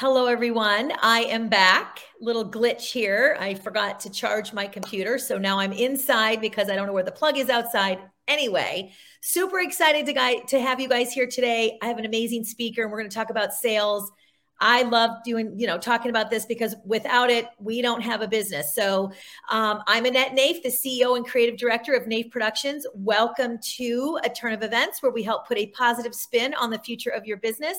[0.00, 0.94] Hello, everyone.
[1.02, 2.00] I am back.
[2.22, 3.36] Little glitch here.
[3.38, 5.18] I forgot to charge my computer.
[5.18, 7.98] So now I'm inside because I don't know where the plug is outside.
[8.26, 11.76] Anyway, super excited to, guy, to have you guys here today.
[11.82, 14.10] I have an amazing speaker and we're going to talk about sales.
[14.58, 18.28] I love doing, you know, talking about this because without it, we don't have a
[18.28, 18.74] business.
[18.74, 19.12] So
[19.50, 22.86] um, I'm Annette Naif, the CEO and creative director of Naif Productions.
[22.94, 26.78] Welcome to a turn of events where we help put a positive spin on the
[26.78, 27.76] future of your business.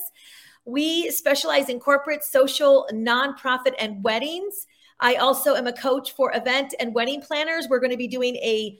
[0.64, 4.66] We specialize in corporate, social, nonprofit, and weddings.
[5.00, 7.66] I also am a coach for event and wedding planners.
[7.68, 8.78] We're going to be doing a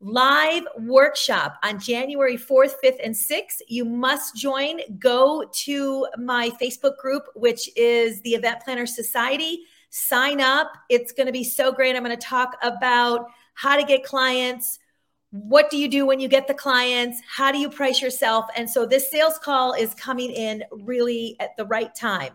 [0.00, 3.60] live workshop on January 4th, 5th, and 6th.
[3.68, 4.80] You must join.
[4.98, 9.60] Go to my Facebook group, which is the Event Planner Society.
[9.90, 10.72] Sign up.
[10.88, 11.94] It's going to be so great.
[11.94, 14.78] I'm going to talk about how to get clients,
[15.30, 17.20] what do you do when you get the clients?
[17.28, 18.46] How do you price yourself?
[18.56, 22.32] And so this sales call is coming in really at the right time.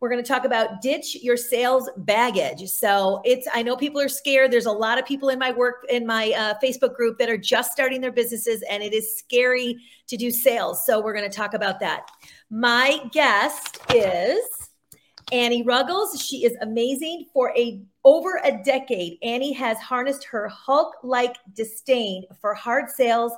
[0.00, 2.68] We're going to talk about ditch your sales baggage.
[2.68, 4.52] So it's i know people are scared.
[4.52, 7.36] There's a lot of people in my work in my uh, facebook group that are
[7.36, 10.86] just starting their businesses and it is scary to do sales.
[10.86, 12.08] So we're going to talk about that.
[12.48, 14.38] My guest is
[15.32, 16.24] Annie Ruggles.
[16.24, 17.26] She is amazing.
[17.32, 23.32] For a over a decade, Annie has harnessed her Hulk-like disdain for hard sales,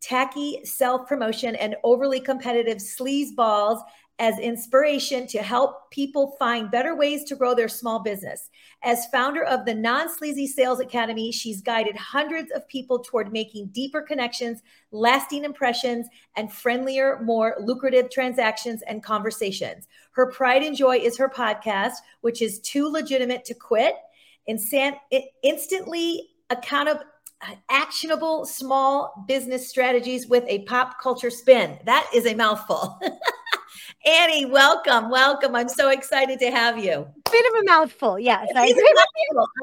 [0.00, 3.80] tacky self-promotion, and overly competitive sleazeballs
[4.18, 8.50] as inspiration to help people find better ways to grow their small business.
[8.82, 13.68] As founder of the Non Sleazy Sales Academy, she's guided hundreds of people toward making
[13.68, 19.86] deeper connections, lasting impressions, and friendlier, more lucrative transactions and conversations.
[20.10, 23.94] Her pride and joy is her podcast, which is Too Legitimate to Quit.
[24.48, 24.98] Insan-
[25.42, 27.04] instantly accountable
[27.68, 31.78] actionable small business strategies with a pop culture spin.
[31.84, 32.98] That is a mouthful.
[34.06, 35.54] Annie, welcome, welcome.
[35.54, 37.06] I'm so excited to have you.
[37.30, 38.48] Bit of a mouthful, yes.
[38.54, 38.72] I,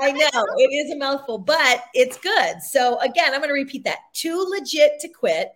[0.02, 2.62] I know it is a mouthful, but it's good.
[2.62, 5.52] So again, I'm going to repeat that: too legit to quit.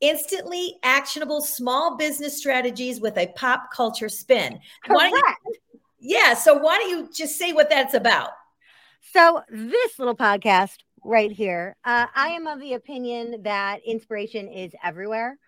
[0.00, 4.58] Instantly actionable small business strategies with a pop culture spin.
[4.86, 5.54] Why don't you,
[5.98, 6.32] yeah.
[6.32, 8.30] So why don't you just say what that's about?
[9.00, 14.72] So this little podcast right here, uh, I am of the opinion that inspiration is
[14.84, 15.38] everywhere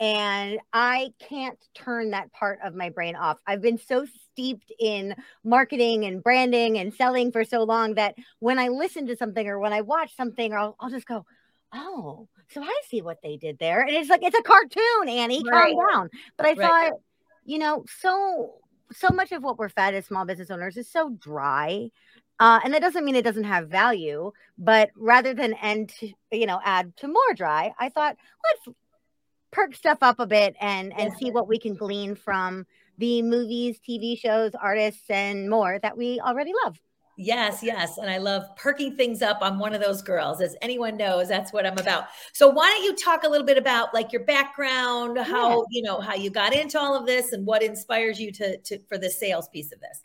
[0.00, 3.38] and I can't turn that part of my brain off.
[3.46, 8.58] I've been so steeped in marketing and branding and selling for so long that when
[8.58, 11.26] I listen to something or when I watch something, I'll, I'll just go,
[11.72, 13.80] oh, so I see what they did there.
[13.80, 15.74] And it's like, it's a cartoon, Annie, right.
[15.74, 16.10] calm down.
[16.36, 16.58] But I right.
[16.58, 16.92] thought,
[17.44, 18.60] you know, so
[18.92, 21.90] so much of what we're fed as small business owners is so dry.
[22.40, 26.46] Uh, and that doesn't mean it doesn't have value, but rather than end, to, you
[26.46, 28.76] know, add to more dry, I thought let's
[29.50, 32.66] perk stuff up a bit and and see what we can glean from
[32.98, 36.78] the movies, TV shows, artists, and more that we already love.
[37.20, 37.98] Yes, yes.
[37.98, 39.38] And I love perking things up.
[39.40, 40.40] I'm one of those girls.
[40.40, 42.04] As anyone knows, that's what I'm about.
[42.32, 45.64] So why don't you talk a little bit about like your background, how, yeah.
[45.70, 48.78] you know, how you got into all of this and what inspires you to, to
[48.88, 50.04] for the sales piece of this?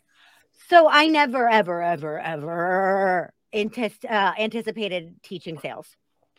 [0.68, 5.88] So I never, ever, ever, ever antis- uh, anticipated teaching sales.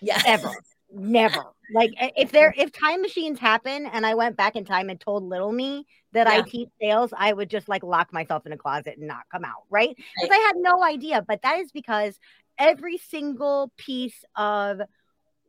[0.02, 0.22] Yeah.
[0.25, 0.52] Ever.
[0.91, 1.44] Never.
[1.74, 5.24] Like if there if time machines happen and I went back in time and told
[5.24, 6.34] little me that yeah.
[6.34, 9.44] I teach sales, I would just like lock myself in a closet and not come
[9.44, 9.96] out, right?
[9.96, 10.40] Because right.
[10.40, 11.24] I had no idea.
[11.28, 12.19] But that is because
[12.57, 14.81] every single piece of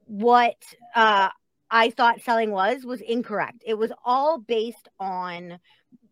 [0.07, 0.57] what
[0.95, 1.29] uh
[1.71, 3.63] I thought selling was was incorrect.
[3.67, 5.59] It was all based on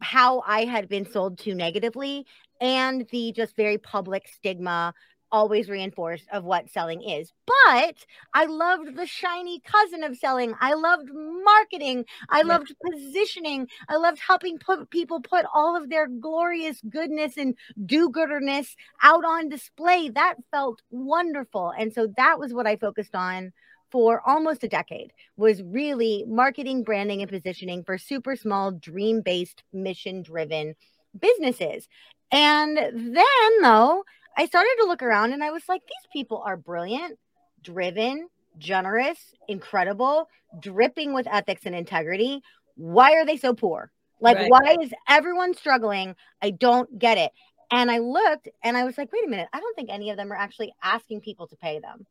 [0.01, 2.27] how I had been sold to negatively
[2.61, 4.95] and the just very public stigma
[5.35, 7.33] always reinforced of what selling is.
[7.45, 7.97] But
[8.35, 10.55] I loved the shiny cousin of selling.
[10.61, 12.05] I loved marketing.
[12.29, 12.45] I yeah.
[12.45, 13.67] loved positioning.
[13.89, 19.49] I loved helping put people put all of their glorious goodness and do-gooderness out on
[19.49, 20.09] display.
[20.09, 21.73] That felt wonderful.
[21.77, 23.53] And so that was what I focused on
[23.91, 29.65] for almost a decade was really marketing, branding, and positioning for super small, dream based,
[29.73, 30.75] mission driven
[31.21, 31.89] businesses.
[32.35, 34.05] And then, though,
[34.37, 37.17] I started to look around and I was like, these people are brilliant,
[37.63, 38.29] driven,
[38.59, 40.29] generous, incredible,
[40.59, 42.43] dripping with ethics and integrity.
[42.75, 43.93] Why are they so poor?
[44.21, 44.51] Like, right.
[44.51, 46.17] why is everyone struggling?
[46.43, 47.31] I don't get it.
[47.71, 50.17] And I looked and I was like, wait a minute, I don't think any of
[50.17, 52.05] them are actually asking people to pay them.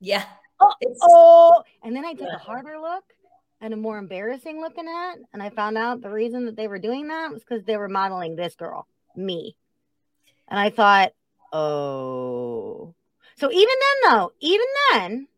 [0.00, 0.24] Yeah.
[0.60, 1.62] Oh, oh.
[1.82, 2.36] and then I took yeah.
[2.36, 3.04] a harder look
[3.62, 6.78] and a more embarrassing looking at, and I found out the reason that they were
[6.78, 8.86] doing that was because they were modeling this girl,
[9.20, 9.56] me.
[10.48, 11.12] And I thought,
[11.52, 12.94] Oh.
[13.36, 15.28] So even then, though, even then,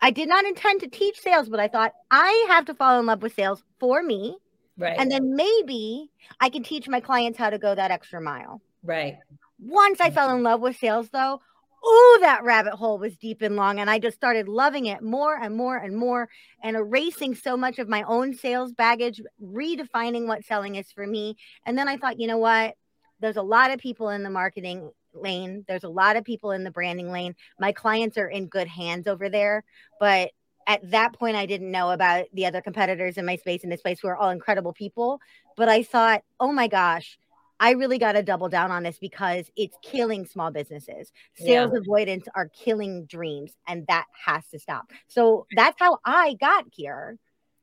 [0.00, 3.06] I did not intend to teach sales, but I thought I have to fall in
[3.06, 4.36] love with sales for me.
[4.78, 4.96] Right.
[4.98, 8.62] And then maybe I can teach my clients how to go that extra mile.
[8.82, 9.18] Right.
[9.58, 11.40] Once I fell in love with sales, though,
[11.84, 13.78] oh, that rabbit hole was deep and long.
[13.78, 16.30] And I just started loving it more and more and more
[16.62, 21.36] and erasing so much of my own sales baggage, redefining what selling is for me.
[21.66, 22.74] And then I thought, you know what?
[23.20, 26.64] There's a lot of people in the marketing lane, there's a lot of people in
[26.64, 27.34] the branding lane.
[27.58, 29.64] My clients are in good hands over there.
[29.98, 30.30] But
[30.66, 33.82] at that point, I didn't know about the other competitors in my space in this
[33.82, 35.20] place who are all incredible people.
[35.56, 37.18] But I thought, oh my gosh,
[37.58, 41.12] I really got to double down on this because it's killing small businesses.
[41.34, 41.78] Sales yeah.
[41.78, 44.90] avoidance are killing dreams, and that has to stop.
[45.08, 47.18] So that's how I got here.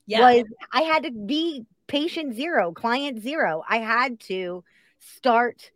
[0.05, 0.31] Yeah.
[0.31, 3.63] Was I had to be patient zero, client zero.
[3.67, 4.63] I had to
[4.99, 5.71] start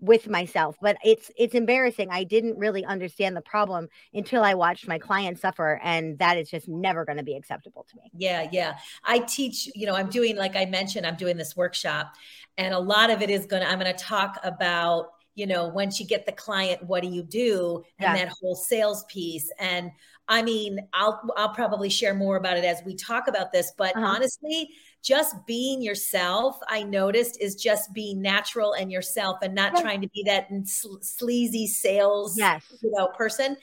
[0.00, 2.08] with myself but it's it's embarrassing.
[2.10, 6.48] I didn't really understand the problem until i watched my clients suffer and that is
[6.48, 8.10] just never going to be acceptable to me.
[8.14, 8.76] Yeah yeah.
[9.04, 12.12] I teach you know i'm doing like i mentioned i'm doing this workshop
[12.56, 15.66] and a lot of it is going to i'm going to talk about you know
[15.66, 17.82] once you get the client what do you do?
[17.98, 18.24] And yeah.
[18.24, 19.50] that whole sales piece.
[19.58, 19.90] And
[20.28, 23.96] i mean i'll i'll probably share more about it as we talk about this but
[23.96, 24.06] uh-huh.
[24.06, 24.68] honestly
[25.02, 30.08] just being yourself, I noticed, is just being natural and yourself and not trying to
[30.08, 32.62] be that sleazy sales yes.
[32.82, 33.56] you know, person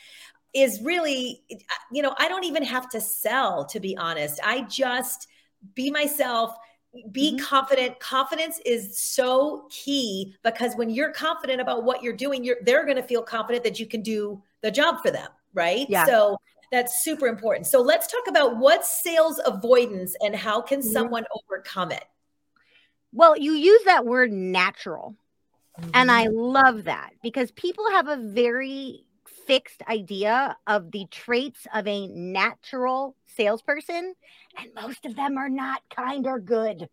[0.54, 1.44] is really,
[1.92, 4.40] you know, I don't even have to sell, to be honest.
[4.44, 5.28] I just
[5.74, 6.56] be myself
[7.12, 7.46] be mm-hmm.
[7.46, 12.86] confident confidence is so key because when you're confident about what you're doing you're they're
[12.86, 16.06] going to feel confident that you can do the job for them right yeah.
[16.06, 16.38] so
[16.76, 17.68] that's super important.
[17.68, 20.90] So let's talk about what's sales avoidance and how can mm-hmm.
[20.90, 22.04] someone overcome it?
[23.14, 25.16] Well, you use that word natural.
[25.80, 25.92] Mm-hmm.
[25.94, 26.38] And I mm-hmm.
[26.38, 29.06] love that because people have a very
[29.48, 34.16] fixed idea of the traits of a natural salesperson,
[34.58, 36.90] and most of them are not kind or good.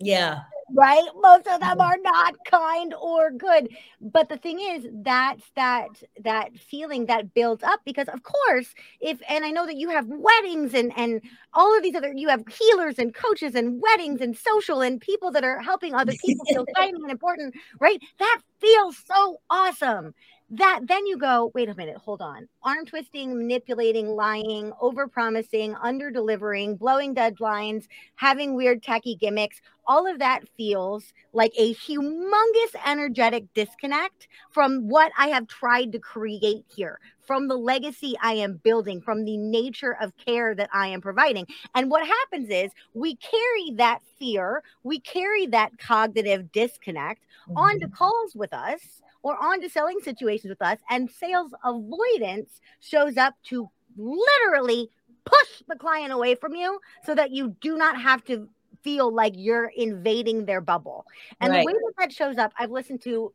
[0.00, 0.42] Yeah
[0.74, 1.04] right?
[1.20, 3.68] Most of them are not kind or good.
[4.00, 5.88] But the thing is, that's that
[6.22, 10.06] that feeling that builds up because of course, if and I know that you have
[10.08, 11.20] weddings and and
[11.54, 15.30] all of these other you have healers and coaches and weddings and social and people
[15.32, 18.00] that are helping other people feel tiny and important, right?
[18.18, 20.14] That feels so awesome
[20.50, 22.48] that then you go wait a minute hold on.
[22.62, 29.60] Arm twisting manipulating lying over promising under delivering blowing deadlines having weird tacky gimmicks.
[29.86, 35.98] All of that feels like a humongous energetic disconnect from what i have tried to
[35.98, 40.88] create here from the legacy i am building from the nature of care that i
[40.88, 41.46] am providing.
[41.74, 47.58] And what happens is we carry that fear we carry that cognitive disconnect mm-hmm.
[47.58, 50.78] onto calls with us or on to selling situations with us.
[50.90, 54.90] And sales avoidance shows up to literally
[55.24, 58.48] push the client away from you so that you do not have to
[58.82, 61.04] feel like you're invading their bubble.
[61.40, 61.60] And right.
[61.60, 63.32] the way that that shows up, I've listened to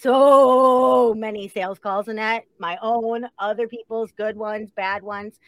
[0.00, 5.38] so many sales calls in that my own, other people's good ones, bad ones.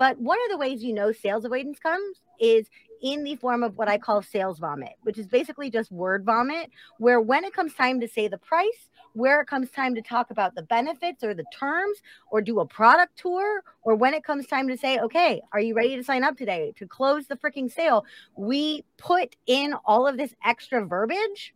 [0.00, 2.70] But one of the ways you know sales avoidance comes is
[3.02, 6.70] in the form of what I call sales vomit, which is basically just word vomit,
[6.96, 10.30] where when it comes time to say the price, where it comes time to talk
[10.30, 11.98] about the benefits or the terms
[12.30, 15.74] or do a product tour or when it comes time to say okay are you
[15.74, 18.06] ready to sign up today to close the freaking sale?
[18.36, 21.52] We put in all of this extra verbiage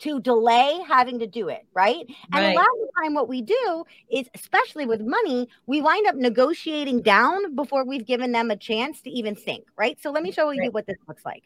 [0.00, 2.04] to delay having to do it, right?
[2.32, 2.52] And right.
[2.52, 6.16] a lot of the time, what we do is, especially with money, we wind up
[6.16, 10.00] negotiating down before we've given them a chance to even think, right?
[10.02, 10.72] So let me show you right.
[10.72, 11.44] what this looks like.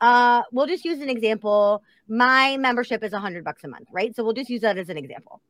[0.00, 1.82] Uh, we'll just use an example.
[2.08, 4.14] My membership is a hundred bucks a month, right?
[4.14, 5.40] So we'll just use that as an example.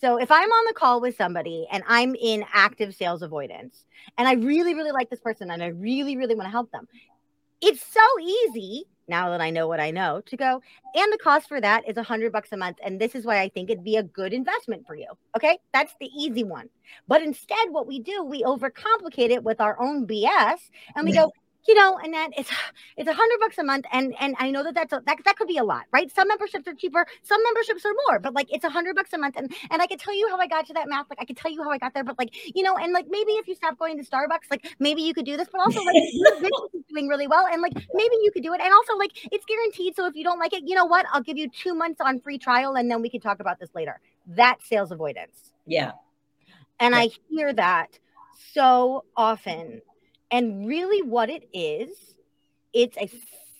[0.00, 3.86] So if I'm on the call with somebody and I'm in active sales avoidance
[4.18, 6.86] and I really, really like this person and I really, really want to help them,
[7.62, 10.62] it's so easy now that I know what I know to go.
[10.94, 12.78] And the cost for that is a hundred bucks a month.
[12.82, 15.08] And this is why I think it'd be a good investment for you.
[15.36, 15.58] Okay.
[15.72, 16.68] That's the easy one.
[17.08, 20.58] But instead, what we do, we overcomplicate it with our own BS
[20.96, 21.32] and we go,
[21.66, 22.50] you know, and then it's
[22.96, 25.36] it's a hundred bucks a month, and and I know that that's a, that that
[25.36, 26.10] could be a lot, right?
[26.14, 29.18] Some memberships are cheaper, some memberships are more, but like it's a hundred bucks a
[29.18, 31.24] month, and and I could tell you how I got to that math, like I
[31.24, 33.48] could tell you how I got there, but like you know, and like maybe if
[33.48, 36.34] you stop going to Starbucks, like maybe you could do this, but also like your
[36.34, 39.12] business is doing really well, and like maybe you could do it, and also like
[39.32, 39.96] it's guaranteed.
[39.96, 41.06] So if you don't like it, you know what?
[41.12, 43.70] I'll give you two months on free trial, and then we can talk about this
[43.74, 44.00] later.
[44.26, 45.52] That sales avoidance.
[45.66, 45.92] Yeah,
[46.78, 47.00] and yeah.
[47.00, 47.98] I hear that
[48.52, 49.80] so often
[50.34, 52.16] and really, what it is,
[52.72, 53.08] it's a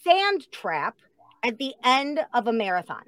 [0.02, 0.96] sand trap
[1.44, 3.04] at the end of a marathon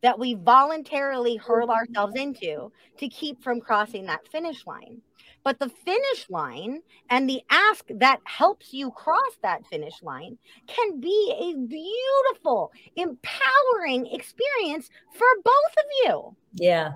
[0.00, 1.72] that we voluntarily hurl mm-hmm.
[1.72, 5.02] ourselves into to keep from crossing that finish line.
[5.42, 10.38] But the finish line and the ask that helps you cross that finish line
[10.68, 16.36] can be a beautiful, empowering experience for both of you.
[16.52, 16.92] Yeah.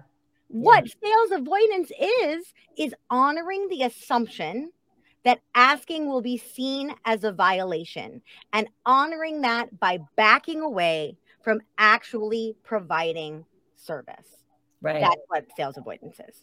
[0.47, 0.92] What yeah.
[1.02, 4.71] sales avoidance is, is honoring the assumption
[5.25, 11.61] that asking will be seen as a violation and honoring that by backing away from
[11.78, 13.45] actually providing
[13.76, 14.45] service.
[14.81, 15.00] Right.
[15.00, 16.43] That's what sales avoidance is.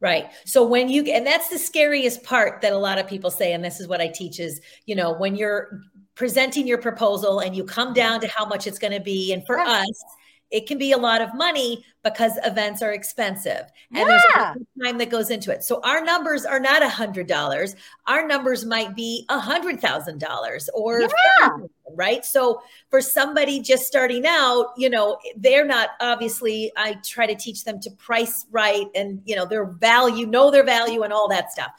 [0.00, 0.30] Right.
[0.44, 3.64] So when you and that's the scariest part that a lot of people say and
[3.64, 5.80] this is what I teach is, you know, when you're
[6.14, 9.46] presenting your proposal and you come down to how much it's going to be and
[9.46, 10.04] for us
[10.50, 14.54] it can be a lot of money because events are expensive and yeah.
[14.54, 15.64] there's time that goes into it.
[15.64, 17.74] So our numbers are not a hundred dollars.
[18.06, 21.48] Our numbers might be a hundred thousand dollars or yeah.
[21.94, 22.24] right.
[22.24, 27.64] So for somebody just starting out, you know, they're not obviously, I try to teach
[27.64, 31.50] them to price right and you know, their value, know their value and all that
[31.50, 31.72] stuff.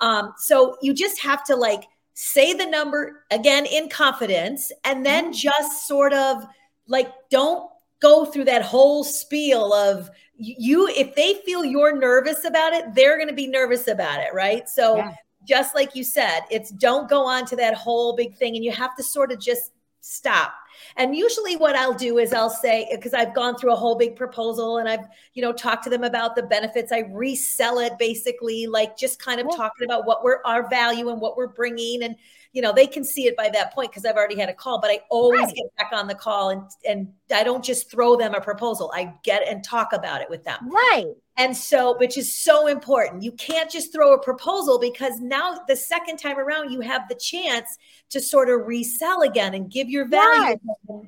[0.00, 5.26] Um, so you just have to like say the number again in confidence and then
[5.26, 5.32] mm-hmm.
[5.32, 6.44] just sort of
[6.86, 7.70] like don't
[8.00, 13.16] go through that whole spiel of you if they feel you're nervous about it they're
[13.16, 15.12] going to be nervous about it right so yeah.
[15.46, 18.72] just like you said it's don't go on to that whole big thing and you
[18.72, 20.54] have to sort of just stop
[20.96, 24.16] and usually what i'll do is i'll say because i've gone through a whole big
[24.16, 28.66] proposal and i've you know talked to them about the benefits i resell it basically
[28.66, 29.56] like just kind of yeah.
[29.58, 32.16] talking about what we're our value and what we're bringing and
[32.52, 34.80] you know, they can see it by that point because I've already had a call,
[34.80, 35.54] but I always right.
[35.54, 38.90] get back on the call and and I don't just throw them a proposal.
[38.94, 40.68] I get and talk about it with them.
[40.68, 41.06] Right.
[41.36, 43.22] And so, which is so important.
[43.22, 47.14] You can't just throw a proposal because now the second time around you have the
[47.14, 47.78] chance
[48.10, 50.58] to sort of resell again and give your value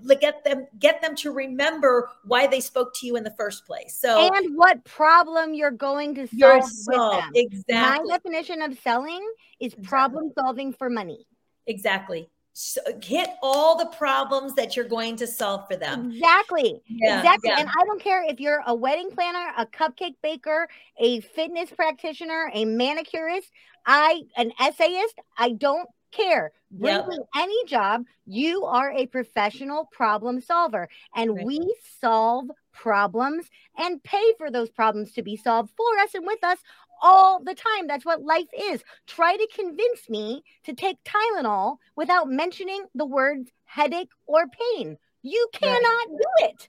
[0.05, 0.19] yes.
[0.21, 3.97] get them get them to remember why they spoke to you in the first place.
[4.01, 7.25] So and what problem you're going to solve, solve.
[7.35, 7.75] Exactly.
[8.09, 9.29] My definition of selling
[9.61, 11.27] is problem solving for money.
[11.67, 12.29] Exactly.
[12.55, 16.11] So hit all the problems that you're going to solve for them.
[16.11, 16.83] Exactly.
[16.87, 17.49] Yeah, exactly.
[17.49, 17.61] Yeah.
[17.61, 22.51] And I don't care if you're a wedding planner, a cupcake baker, a fitness practitioner,
[22.53, 23.51] a manicurist,
[23.87, 26.53] I an essayist, I don't care.
[26.71, 27.09] Bring yep.
[27.09, 28.05] me any job.
[28.27, 30.89] You are a professional problem solver.
[31.15, 31.47] And right.
[31.47, 33.47] we solve problems
[33.79, 36.59] and pay for those problems to be solved for us and with us
[37.03, 37.87] all the time.
[37.87, 38.83] That's what life is.
[39.07, 44.97] Try to convince me to take Tylenol without mentioning the words headache or pain.
[45.23, 46.07] You cannot right.
[46.09, 46.69] do it.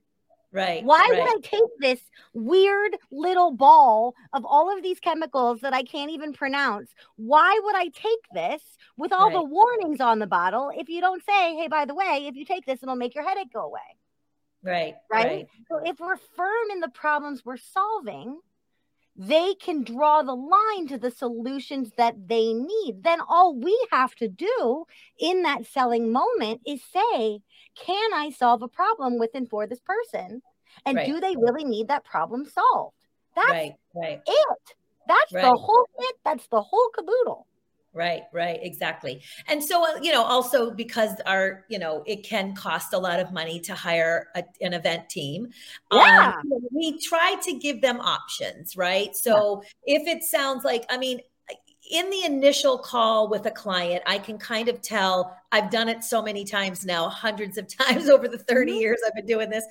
[0.51, 0.83] Right.
[0.83, 1.19] Why right.
[1.19, 1.99] would I take this
[2.33, 6.91] weird little ball of all of these chemicals that I can't even pronounce?
[7.15, 8.61] Why would I take this
[8.95, 9.33] with all right.
[9.33, 12.45] the warnings on the bottle if you don't say, hey, by the way, if you
[12.45, 13.79] take this, it'll make your headache go away?
[14.61, 14.93] Right.
[15.11, 15.25] Right.
[15.25, 15.47] right.
[15.69, 18.39] So if we're firm in the problems we're solving,
[19.15, 23.03] they can draw the line to the solutions that they need.
[23.03, 24.85] Then all we have to do
[25.19, 27.39] in that selling moment is say,
[27.75, 30.41] can I solve a problem with and for this person?
[30.85, 31.07] And right.
[31.07, 32.95] do they really need that problem solved?
[33.35, 34.21] That's right, right.
[34.25, 34.75] it.
[35.07, 35.43] That's right.
[35.43, 36.15] the whole it.
[36.23, 37.45] That's the whole caboodle.
[37.95, 39.21] Right, right, exactly.
[39.47, 43.19] And so, uh, you know, also because our, you know, it can cost a lot
[43.19, 45.49] of money to hire a, an event team.
[45.91, 46.33] Um, yeah.
[46.39, 49.15] Um, we try to give them options, right?
[49.15, 49.97] So yeah.
[49.97, 51.19] if it sounds like, I mean,
[51.91, 56.03] in the initial call with a client, I can kind of tell I've done it
[56.03, 58.79] so many times now, hundreds of times over the 30 mm-hmm.
[58.79, 59.65] years I've been doing this,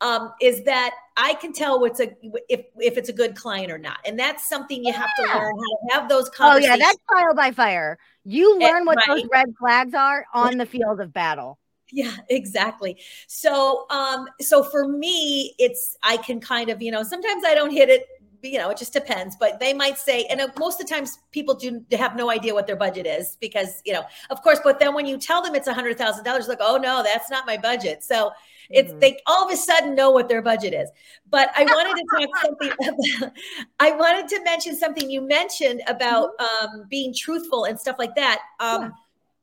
[0.00, 2.14] um, is that I can tell what's a
[2.48, 3.98] if if it's a good client or not.
[4.06, 6.70] And that's something you have to learn how to have those conversations.
[6.70, 7.98] Oh yeah, that's trial by fire.
[8.24, 9.06] You learn what right.
[9.06, 11.58] those red flags are on the field of battle
[11.92, 17.44] yeah exactly so um so for me it's i can kind of you know sometimes
[17.46, 18.06] i don't hit it
[18.44, 19.36] you know, it just depends.
[19.36, 22.54] But they might say, and uh, most of the times people do have no idea
[22.54, 24.60] what their budget is because, you know, of course.
[24.62, 27.30] But then when you tell them it's a hundred thousand dollars, like, oh no, that's
[27.30, 28.04] not my budget.
[28.04, 28.32] So
[28.70, 29.00] it's mm-hmm.
[29.00, 30.90] they all of a sudden know what their budget is.
[31.30, 32.72] But I wanted to talk something.
[33.18, 33.32] About,
[33.80, 36.66] I wanted to mention something you mentioned about mm-hmm.
[36.66, 38.40] um, being truthful and stuff like that.
[38.60, 38.90] Um, yeah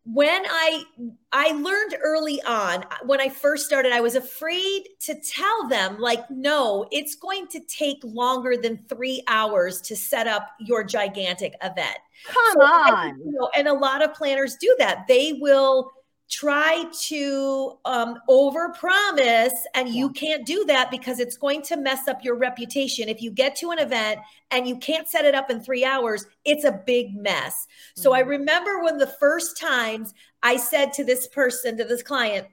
[0.06, 0.84] when i
[1.32, 6.28] i learned early on when i first started i was afraid to tell them like
[6.32, 11.98] no it's going to take longer than three hours to set up your gigantic event.
[12.28, 13.20] Come so, on.
[13.20, 15.06] you know, and a lot of planners do that.
[15.08, 15.92] They will
[16.32, 22.08] try to um, over promise and you can't do that because it's going to mess
[22.08, 24.18] up your reputation if you get to an event
[24.50, 28.02] and you can't set it up in three hours it's a big mess mm-hmm.
[28.02, 28.30] so i mm-hmm.
[28.30, 32.48] remember when the first times i said to this person to this client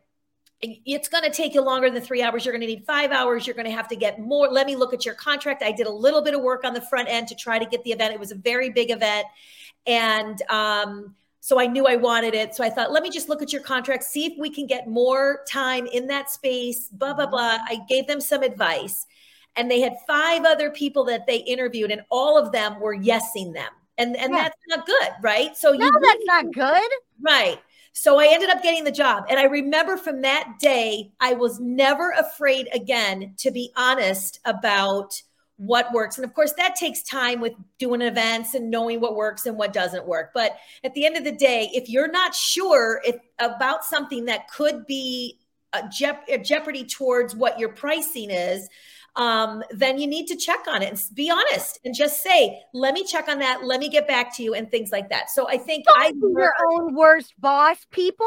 [0.61, 2.45] it's going to take you longer than three hours.
[2.45, 3.47] You're going to need five hours.
[3.47, 4.49] You're going to have to get more.
[4.49, 5.63] Let me look at your contract.
[5.63, 7.85] I did a little bit of work on the front end to try to get
[7.85, 8.13] the event.
[8.13, 9.25] It was a very big event.
[9.87, 12.55] And um, so I knew I wanted it.
[12.55, 14.89] So I thought, let me just look at your contract, see if we can get
[14.89, 17.31] more time in that space, blah, blah, mm-hmm.
[17.31, 17.59] blah.
[17.69, 19.07] I gave them some advice.
[19.57, 23.55] And they had five other people that they interviewed, and all of them were yesing
[23.55, 23.71] them.
[23.97, 24.43] And, and yeah.
[24.45, 25.57] that's not good, right?
[25.57, 26.91] So no, you that's not good.
[27.21, 27.59] Right.
[27.93, 29.25] So I ended up getting the job.
[29.29, 35.21] And I remember from that day, I was never afraid again to be honest about
[35.59, 36.17] what works.
[36.17, 39.73] And of course, that takes time with doing events and knowing what works and what
[39.73, 40.31] doesn't work.
[40.33, 44.49] But at the end of the day, if you're not sure if about something that
[44.49, 45.39] could be
[45.73, 48.69] a, jep- a jeopardy towards what your pricing is,
[49.17, 52.95] um, then you need to check on it and be honest and just say, let
[52.95, 53.65] me check on that.
[53.65, 55.29] Let me get back to you and things like that.
[55.29, 58.27] So I think Don't I your own worst boss people.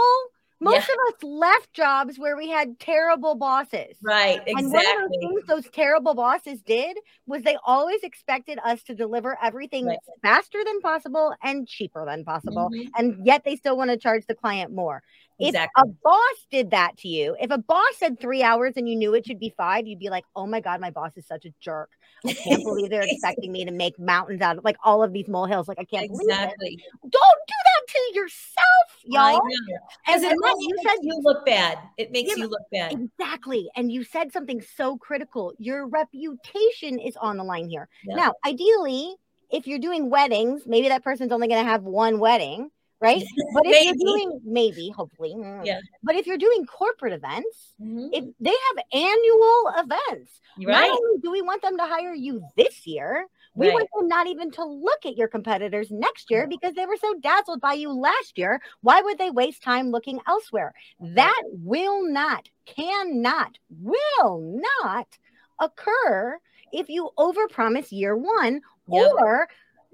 [0.62, 0.94] Most yeah.
[0.94, 3.98] of us left jobs where we had terrible bosses.
[4.04, 4.42] Right.
[4.46, 4.54] Exactly.
[4.56, 8.94] And one of those things those terrible bosses did was they always expected us to
[8.94, 9.98] deliver everything right.
[10.22, 12.70] faster than possible and cheaper than possible.
[12.72, 12.90] Mm-hmm.
[12.96, 15.02] And yet they still want to charge the client more.
[15.40, 15.82] Exactly.
[15.84, 18.96] If a boss did that to you, if a boss said three hours and you
[18.96, 21.46] knew it should be five, you'd be like, oh my God, my boss is such
[21.46, 21.90] a jerk.
[22.26, 25.28] I can't believe they're expecting me to make mountains out of like all of these
[25.28, 25.68] molehills.
[25.68, 26.56] Like I can't exactly.
[26.60, 27.12] believe it.
[27.12, 27.54] Don't do
[27.88, 29.42] to yourself, y'all.
[30.08, 31.78] As it makes you said you look bad.
[31.98, 32.94] It makes yeah, you look bad.
[32.94, 33.70] Exactly.
[33.76, 35.54] And you said something so critical.
[35.58, 37.88] Your reputation is on the line here.
[38.06, 38.16] Yeah.
[38.16, 39.16] Now, ideally,
[39.52, 42.70] if you're doing weddings, maybe that person's only going to have one wedding
[43.02, 43.24] right?
[43.54, 45.80] But if you're doing maybe, hopefully, mm, yeah.
[46.04, 48.08] But if you're doing corporate events, mm-hmm.
[48.14, 50.88] if they have annual events, right?
[50.88, 53.74] Not only do we want them to hire you this year, we right.
[53.74, 57.14] want them not even to look at your competitors next year because they were so
[57.22, 58.62] dazzled by you last year.
[58.82, 60.74] Why would they waste time looking elsewhere?
[61.00, 65.08] That will not, cannot, will not
[65.60, 66.40] occur
[66.72, 69.48] if you overpromise year one or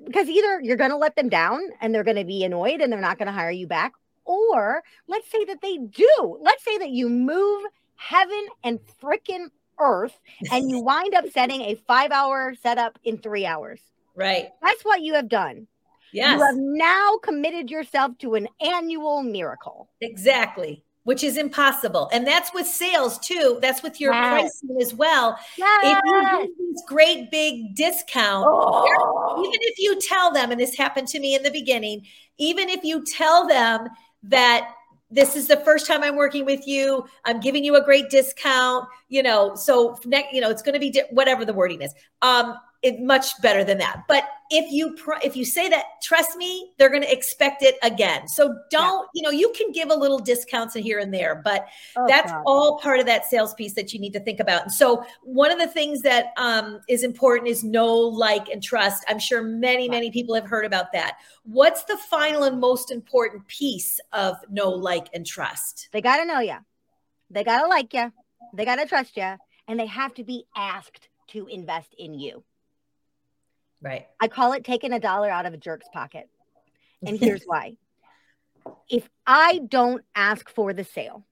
[0.05, 2.91] because either you're going to let them down and they're going to be annoyed and
[2.91, 3.93] they're not going to hire you back,
[4.25, 6.39] or let's say that they do.
[6.41, 7.65] Let's say that you move
[7.96, 9.48] heaven and freaking
[9.79, 10.18] earth
[10.51, 13.81] and you wind up setting a five hour setup in three hours.
[14.16, 14.50] Right.
[14.61, 15.68] That's what you have done.
[16.13, 16.40] Yes.
[16.40, 19.90] You have now committed yourself to an annual miracle.
[20.01, 22.09] Exactly which is impossible.
[22.11, 23.59] And that's with sales too.
[23.61, 24.59] That's with your yes.
[24.59, 25.40] pricing as well.
[25.57, 25.79] Yes.
[25.85, 29.42] If you do these great big discounts, oh.
[29.42, 32.05] even if you tell them, and this happened to me in the beginning,
[32.37, 33.87] even if you tell them
[34.24, 34.70] that
[35.09, 37.05] this is the first time I'm working with you.
[37.25, 40.79] I'm giving you a great discount, you know, so next, you know, it's going to
[40.79, 41.93] be di- whatever the wording is.
[42.22, 44.03] Um, it much better than that.
[44.07, 47.75] But if you pr- if you say that, trust me, they're going to expect it
[47.83, 48.27] again.
[48.27, 49.20] So don't yeah.
[49.20, 52.44] you know you can give a little discounts here and there, but oh, that's God.
[52.46, 54.63] all part of that sales piece that you need to think about.
[54.63, 59.03] And so one of the things that um, is important is know, like, and trust.
[59.09, 61.18] I'm sure many many people have heard about that.
[61.44, 65.90] What's the final and most important piece of know, like, and trust?
[65.92, 66.57] They got to know you.
[67.29, 68.13] They got to like you.
[68.53, 69.35] They got to trust you,
[69.68, 72.44] and they have to be asked to invest in you.
[73.81, 74.07] Right.
[74.20, 76.29] I call it taking a dollar out of a jerk's pocket.
[77.05, 77.77] And here's why.
[78.90, 81.25] If I don't ask for the sale,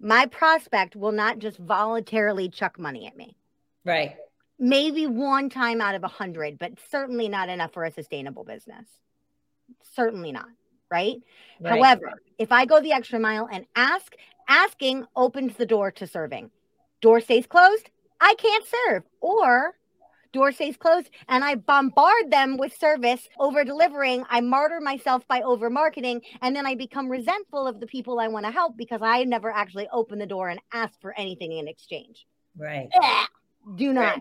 [0.00, 3.36] my prospect will not just voluntarily chuck money at me.
[3.84, 4.16] Right.
[4.58, 8.86] Maybe one time out of a hundred, but certainly not enough for a sustainable business.
[9.94, 10.48] Certainly not.
[10.90, 11.16] Right?
[11.60, 11.70] right.
[11.70, 14.14] However, if I go the extra mile and ask,
[14.48, 16.50] asking opens the door to serving.
[17.00, 19.02] Door stays closed, I can't serve.
[19.20, 19.74] Or
[20.34, 24.24] door stays closed and I bombard them with service over delivering.
[24.28, 28.28] I martyr myself by over marketing and then I become resentful of the people I
[28.28, 31.68] want to help because I never actually open the door and ask for anything in
[31.68, 32.26] exchange.
[32.58, 32.90] Right.
[33.76, 34.20] Do not.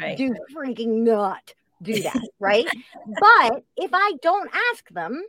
[0.00, 0.16] Right.
[0.16, 2.20] Do freaking not do that.
[2.38, 2.66] right.
[3.20, 5.22] But if I don't ask them,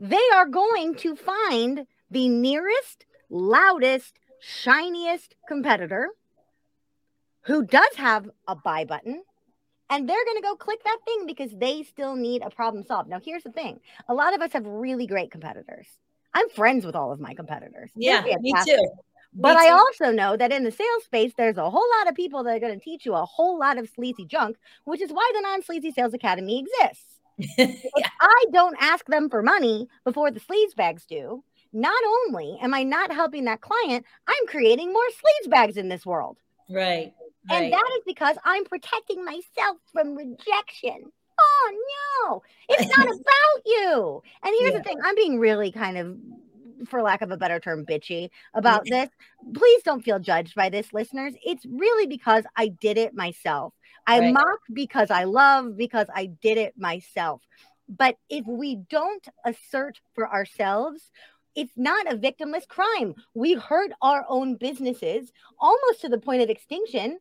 [0.00, 6.08] they are going to find the nearest, loudest, shiniest competitor
[7.42, 9.22] who does have a buy button
[9.92, 13.10] and they're going to go click that thing because they still need a problem solved.
[13.10, 13.78] Now, here's the thing
[14.08, 15.86] a lot of us have really great competitors.
[16.34, 17.90] I'm friends with all of my competitors.
[17.94, 18.90] Yeah, me too.
[19.34, 22.42] But I also know that in the sales space, there's a whole lot of people
[22.44, 25.30] that are going to teach you a whole lot of sleazy junk, which is why
[25.34, 27.20] the Non Sleazy Sales Academy exists.
[27.58, 28.08] yeah.
[28.20, 31.42] I don't ask them for money before the sleaze bags do.
[31.72, 36.04] Not only am I not helping that client, I'm creating more sleaze bags in this
[36.04, 36.36] world.
[36.68, 37.14] Right.
[37.50, 37.64] Right.
[37.64, 41.12] And that is because I'm protecting myself from rejection.
[41.40, 41.72] Oh
[42.28, 44.22] no, it's not about you.
[44.44, 44.78] And here's yeah.
[44.78, 46.16] the thing I'm being really kind of
[46.88, 49.08] for lack of a better term, bitchy about this,
[49.54, 51.34] please don't feel judged by this, listeners.
[51.44, 53.72] It's really because I did it myself.
[54.06, 54.34] I right.
[54.34, 57.42] mock because I love, because I did it myself.
[57.88, 61.10] But if we don't assert for ourselves,
[61.54, 63.14] it's not a victimless crime.
[63.34, 67.18] We hurt our own businesses almost to the point of extinction.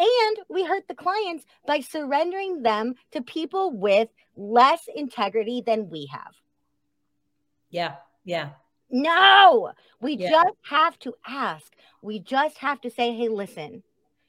[0.00, 6.06] And we hurt the clients by surrendering them to people with less integrity than we
[6.06, 6.32] have.
[7.68, 7.96] Yeah.
[8.24, 8.50] Yeah.
[8.90, 10.30] No, we yeah.
[10.30, 11.72] just have to ask.
[12.02, 13.82] We just have to say, hey, listen,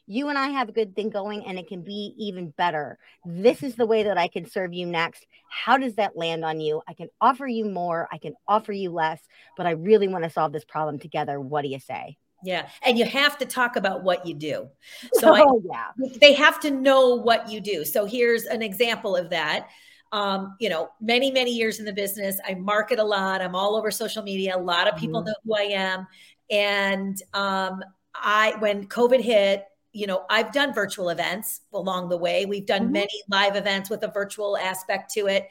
[0.07, 2.99] you and I have a good thing going and it can be even better.
[3.25, 5.25] This is the way that I can serve you next.
[5.49, 6.81] How does that land on you?
[6.87, 9.21] I can offer you more, I can offer you less,
[9.55, 11.39] but I really want to solve this problem together.
[11.39, 12.17] What do you say?
[12.43, 12.69] Yeah.
[12.83, 14.69] And you have to talk about what you do.
[15.13, 16.07] So oh, I, yeah.
[16.19, 17.85] they have to know what you do.
[17.85, 19.67] So here's an example of that.
[20.11, 22.39] Um, you know, many, many years in the business.
[22.45, 23.41] I market a lot.
[23.41, 24.57] I'm all over social media.
[24.57, 25.27] A lot of people mm-hmm.
[25.27, 26.07] know who I am.
[26.49, 27.83] And um,
[28.15, 32.45] I, when COVID hit, you know, I've done virtual events along the way.
[32.45, 32.93] We've done mm-hmm.
[32.93, 35.49] many live events with a virtual aspect to it.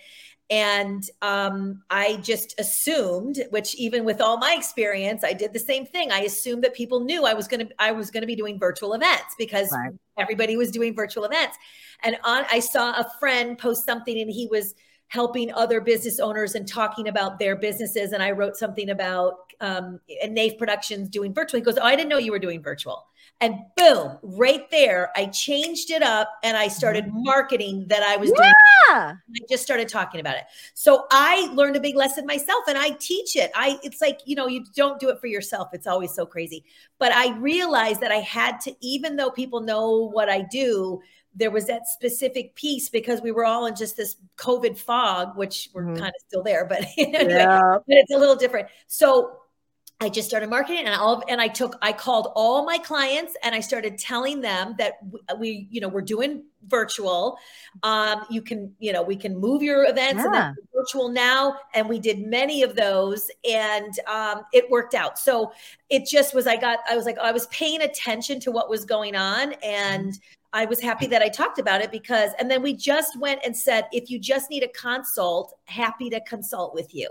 [0.50, 5.86] And um, I just assumed, which even with all my experience, I did the same
[5.86, 6.10] thing.
[6.10, 8.58] I assumed that people knew I was going to I was going to be doing
[8.58, 9.92] virtual events because right.
[10.18, 11.56] everybody was doing virtual events.
[12.02, 14.74] And on, I saw a friend post something, and he was
[15.06, 18.10] helping other business owners and talking about their businesses.
[18.10, 21.60] And I wrote something about um, and Naif Productions doing virtual.
[21.60, 23.06] He goes, "Oh, I didn't know you were doing virtual."
[23.42, 27.22] And boom, right there, I changed it up and I started mm-hmm.
[27.24, 28.36] marketing that I was yeah.
[28.36, 28.54] doing.
[28.92, 30.44] I just started talking about it.
[30.74, 33.50] So I learned a big lesson myself and I teach it.
[33.54, 35.68] I it's like, you know, you don't do it for yourself.
[35.72, 36.64] It's always so crazy.
[36.98, 41.00] But I realized that I had to even though people know what I do,
[41.34, 45.70] there was that specific piece because we were all in just this COVID fog, which
[45.72, 45.94] we're mm-hmm.
[45.94, 47.74] kind of still there, but anyway, yeah.
[47.74, 48.68] but it's a little different.
[48.86, 49.39] So
[50.02, 53.54] I just started marketing and all and I took I called all my clients and
[53.54, 54.94] I started telling them that
[55.38, 57.38] we you know we're doing virtual
[57.82, 60.54] um you can you know we can move your events yeah.
[60.74, 65.52] virtual now and we did many of those and um it worked out so
[65.90, 68.86] it just was I got I was like I was paying attention to what was
[68.86, 70.18] going on and
[70.52, 73.56] I was happy that I talked about it because, and then we just went and
[73.56, 77.08] said, if you just need a consult, happy to consult with you.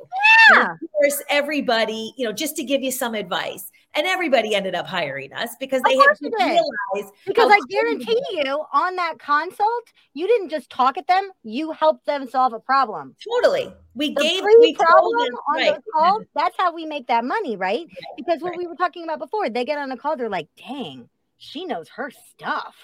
[0.53, 0.73] Yeah.
[0.73, 3.71] of course, everybody, you know, just to give you some advice.
[3.95, 7.11] And everybody ended up hiring us because they had to realize.
[7.25, 9.83] Because I guarantee you, on that consult,
[10.13, 13.15] you didn't just talk at them; you helped them solve a problem.
[13.27, 15.73] Totally, we the gave we problem them, on right.
[15.73, 16.23] those calls.
[16.35, 17.87] That's how we make that money, right?
[18.15, 18.59] Because what right.
[18.59, 21.09] we were talking about before, they get on a call, they're like, "Dang."
[21.39, 22.75] she knows her stuff.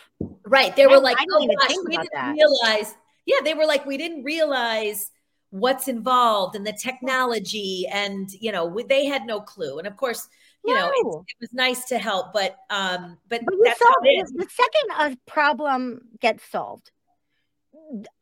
[0.45, 0.75] Right.
[0.75, 2.33] They were I, like, I oh gosh, we didn't that.
[2.33, 2.95] realize.
[3.25, 5.11] Yeah, they were like, we didn't realize
[5.55, 9.77] what's involved and the technology, and you know, they had no clue.
[9.77, 10.27] And of course,
[10.65, 10.81] you no.
[10.81, 14.31] know, it, it, was nice to help, but um, but, but that's how it is.
[14.31, 16.91] The second a problem gets solved,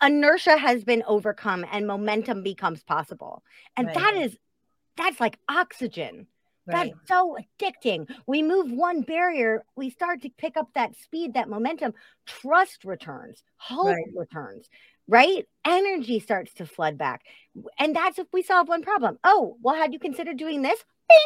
[0.01, 3.43] inertia has been overcome and momentum becomes possible,
[3.75, 3.95] and right.
[3.95, 4.37] that is
[4.95, 6.27] that's like oxygen
[6.65, 6.93] Right.
[6.95, 8.09] That's so addicting.
[8.25, 11.93] We move one barrier, we start to pick up that speed, that momentum.
[12.25, 14.05] Trust returns, hope right.
[14.15, 14.69] returns,
[15.07, 15.45] right?
[15.65, 17.21] Energy starts to flood back.
[17.79, 19.17] And that's if we solve one problem.
[19.23, 20.83] Oh, well, had you considered doing this?
[21.09, 21.17] Bing!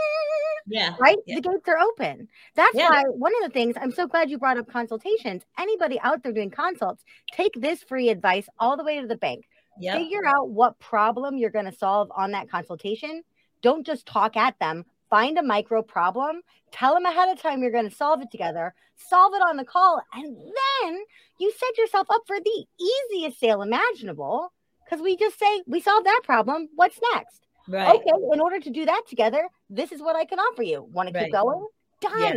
[0.67, 0.95] Yeah.
[0.99, 1.17] Right?
[1.25, 1.35] Yeah.
[1.35, 2.27] The gates are open.
[2.55, 2.89] That's yeah.
[2.89, 5.43] why one of the things I'm so glad you brought up consultations.
[5.57, 9.45] Anybody out there doing consults, take this free advice all the way to the bank.
[9.79, 9.97] Yep.
[9.97, 13.23] Figure out what problem you're going to solve on that consultation.
[13.61, 16.41] Don't just talk at them, find a micro problem,
[16.71, 19.65] tell them ahead of time you're going to solve it together, solve it on the
[19.65, 20.99] call, and then
[21.39, 24.51] you set yourself up for the easiest sale imaginable
[24.83, 26.69] because we just say, we solved that problem.
[26.75, 27.47] What's next?
[27.67, 27.95] Right.
[27.95, 30.87] Okay, in order to do that together, this is what I can offer you.
[30.91, 31.25] Want to right.
[31.25, 31.65] keep going?
[32.01, 32.19] Done.
[32.21, 32.33] Yeah.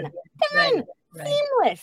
[0.52, 0.85] Done.
[1.14, 1.26] Right.
[1.26, 1.83] Seamless.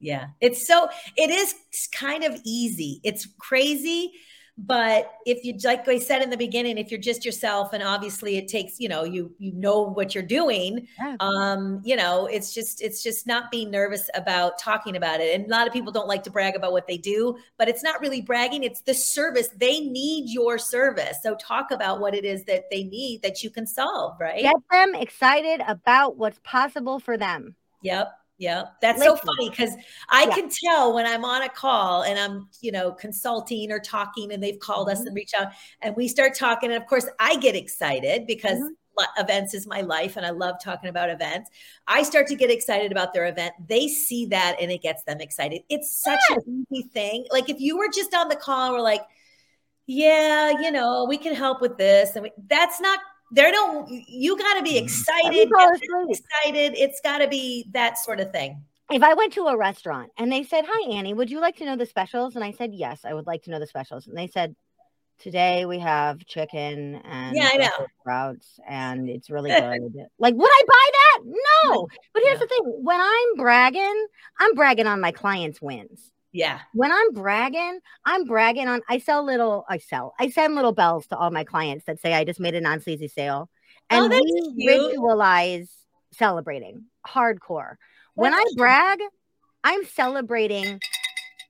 [0.00, 0.26] Yeah.
[0.40, 1.54] It's so, it is
[1.92, 3.00] kind of easy.
[3.04, 4.12] It's crazy
[4.58, 8.36] but if you like i said in the beginning if you're just yourself and obviously
[8.36, 10.88] it takes you know you you know what you're doing
[11.20, 15.34] um you know it's just it's just not being nervous about talking about it.
[15.34, 17.82] And a lot of people don't like to brag about what they do but it's
[17.82, 18.64] not really bragging.
[18.64, 19.48] It's the service.
[19.56, 21.18] They need your service.
[21.22, 24.42] So talk about what it is that they need that you can solve right?
[24.42, 27.54] Get them excited about what's possible for them.
[27.82, 29.74] Yep yeah, that's so funny because
[30.08, 30.34] I yeah.
[30.34, 34.40] can tell when I'm on a call and I'm, you know, consulting or talking and
[34.40, 35.00] they've called mm-hmm.
[35.00, 35.48] us and reach out
[35.82, 36.70] and we start talking.
[36.70, 39.20] And of course, I get excited because mm-hmm.
[39.20, 41.50] events is my life and I love talking about events.
[41.88, 43.54] I start to get excited about their event.
[43.66, 45.62] They see that and it gets them excited.
[45.68, 46.36] It's such yeah.
[46.36, 47.26] an easy thing.
[47.32, 49.02] Like if you were just on the call and we're like,
[49.86, 52.14] yeah, you know, we can help with this.
[52.14, 53.88] And we, that's not They don't.
[54.08, 54.82] You got to be mm.
[54.82, 55.50] excited.
[55.50, 56.74] Excited.
[56.76, 58.62] It's got to be that sort of thing.
[58.90, 61.66] If I went to a restaurant and they said, "Hi, Annie, would you like to
[61.66, 64.16] know the specials?" and I said, "Yes, I would like to know the specials," and
[64.16, 64.56] they said,
[65.18, 70.50] "Today we have chicken and yeah, I know sprouts, and it's really good." like, would
[70.50, 71.18] I buy that?
[71.24, 71.88] No.
[72.14, 72.46] But here's yeah.
[72.46, 74.06] the thing: when I'm bragging,
[74.40, 76.12] I'm bragging on my clients' wins.
[76.32, 76.60] Yeah.
[76.74, 78.82] When I'm bragging, I'm bragging on.
[78.88, 79.64] I sell little.
[79.68, 80.14] I sell.
[80.18, 82.80] I send little bells to all my clients that say I just made a non
[82.80, 83.48] sleazy sale,
[83.90, 84.20] and oh,
[84.54, 84.98] we cute.
[84.98, 85.68] ritualize
[86.12, 87.76] celebrating hardcore.
[88.14, 88.98] When I brag,
[89.64, 90.80] I'm celebrating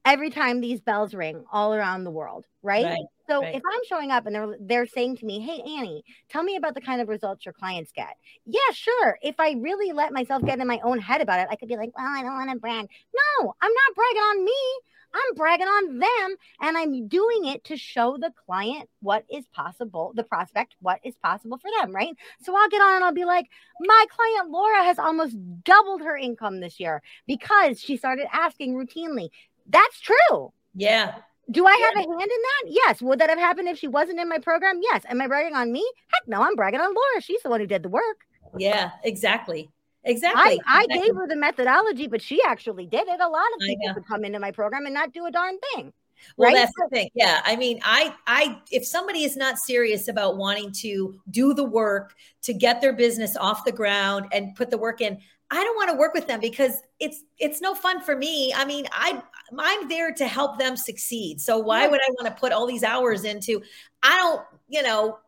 [0.08, 2.84] every time these bells ring all around the world, right?
[2.84, 3.54] right so right.
[3.54, 6.74] if I'm showing up and they're they're saying to me, "Hey Annie, tell me about
[6.74, 8.16] the kind of results your clients get."
[8.46, 9.18] Yeah, sure.
[9.22, 11.76] If I really let myself get in my own head about it, I could be
[11.76, 14.80] like, "Well, I don't want to brag." No, I'm not bragging on me.
[15.14, 20.12] I'm bragging on them and I'm doing it to show the client what is possible,
[20.14, 22.14] the prospect, what is possible for them, right?
[22.42, 23.46] So I'll get on and I'll be like,
[23.80, 29.28] my client Laura has almost doubled her income this year because she started asking routinely.
[29.68, 30.52] That's true.
[30.74, 31.14] Yeah.
[31.50, 32.02] Do I have yeah.
[32.02, 32.62] a hand in that?
[32.66, 33.00] Yes.
[33.00, 34.80] Would that have happened if she wasn't in my program?
[34.82, 35.02] Yes.
[35.08, 35.88] Am I bragging on me?
[36.12, 37.20] Heck no, I'm bragging on Laura.
[37.20, 38.18] She's the one who did the work.
[38.56, 39.70] Yeah, exactly.
[40.04, 40.40] Exactly.
[40.40, 41.06] I, I exactly.
[41.06, 43.20] gave her the methodology, but she actually did it.
[43.20, 45.92] A lot of people could come into my program and not do a darn thing.
[46.36, 46.56] Well, right?
[46.56, 47.10] that's the thing.
[47.14, 47.40] Yeah.
[47.44, 52.14] I mean, I, I, if somebody is not serious about wanting to do the work
[52.42, 55.18] to get their business off the ground and put the work in,
[55.50, 58.52] I don't want to work with them because it's, it's no fun for me.
[58.54, 59.22] I mean, I,
[59.58, 61.40] I'm there to help them succeed.
[61.40, 63.62] So why would I want to put all these hours into,
[64.02, 65.18] I don't, you know,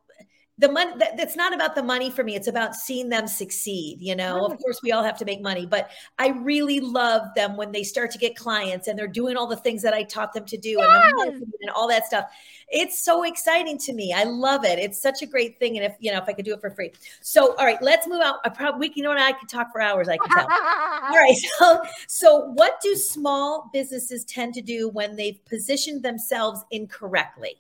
[0.61, 4.01] the money that, that's not about the money for me it's about seeing them succeed
[4.01, 4.47] you know?
[4.47, 7.83] Of course we all have to make money but i really love them when they
[7.83, 10.57] start to get clients and they're doing all the things that i taught them to
[10.57, 11.13] do yes.
[11.27, 12.27] and, and, all that stuff.
[12.69, 15.97] It's so exciting to me i love it it's such a great thing and if
[15.99, 16.93] you know if i could do it for free.
[17.21, 19.81] So all right let's move out i probably you know what i could talk for
[19.81, 20.47] hours i can tell.
[21.03, 26.65] All right so so what do small businesses tend to do when they've positioned themselves
[26.71, 27.57] incorrectly?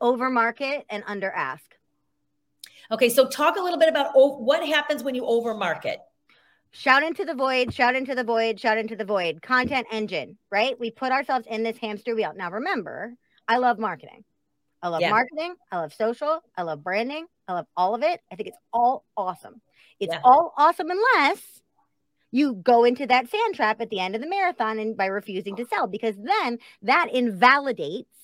[0.00, 1.77] Over market and under ask
[2.90, 5.96] Okay, so talk a little bit about what happens when you overmarket.
[6.70, 9.42] Shout into the void, shout into the void, shout into the void.
[9.42, 10.78] Content engine, right?
[10.78, 12.32] We put ourselves in this hamster wheel.
[12.34, 13.14] Now, remember,
[13.46, 14.24] I love marketing.
[14.82, 15.10] I love yeah.
[15.10, 15.54] marketing.
[15.72, 16.40] I love social.
[16.56, 17.26] I love branding.
[17.46, 18.20] I love all of it.
[18.30, 19.60] I think it's all awesome.
[19.98, 20.20] It's yeah.
[20.22, 21.42] all awesome unless
[22.30, 25.56] you go into that sand trap at the end of the marathon and by refusing
[25.56, 28.17] to sell because then that invalidates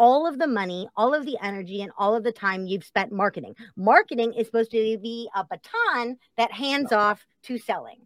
[0.00, 3.12] all of the money, all of the energy, and all of the time you've spent
[3.12, 3.54] marketing.
[3.76, 8.00] Marketing is supposed to be a baton that hands off to selling,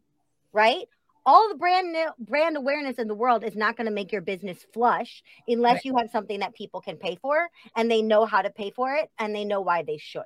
[0.53, 0.87] right?
[1.25, 4.23] All the brand new, brand awareness in the world is not going to make your
[4.23, 8.43] business flush unless you have something that people can pay for and they know how
[8.43, 10.23] to pay for it and they know why they should.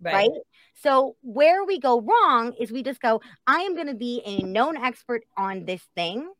[0.00, 0.14] Right.
[0.14, 0.30] right.
[0.74, 4.42] So where we go wrong is we just go, I am going to be a
[4.42, 6.32] known expert on this thing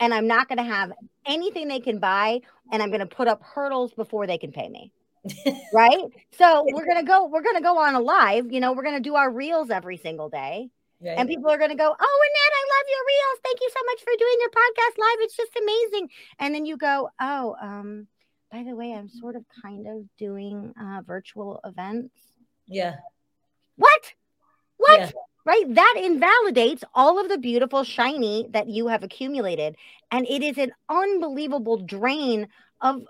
[0.00, 0.92] and I'm not going to have
[1.26, 2.40] anything they can buy
[2.72, 4.90] and I'm going to put up hurdles before they can pay me.
[5.74, 6.06] right?
[6.38, 8.82] So we're going to go we're going to go on a live, you know, we're
[8.82, 10.70] going to do our reels every single day.
[11.02, 11.18] Right.
[11.18, 13.40] And people are going to go, "Oh, Annette, I love your reels.
[13.42, 15.16] Thank you so much for doing your podcast live.
[15.20, 18.06] It's just amazing." And then you go, "Oh, um
[18.52, 22.14] by the way, I'm sort of kind of doing uh virtual events."
[22.66, 22.96] Yeah.
[23.76, 24.12] What?
[24.76, 25.00] What?
[25.00, 25.10] Yeah
[25.44, 25.64] right?
[25.68, 29.76] That invalidates all of the beautiful shiny that you have accumulated.
[30.10, 32.48] And it is an unbelievable drain
[32.80, 33.02] of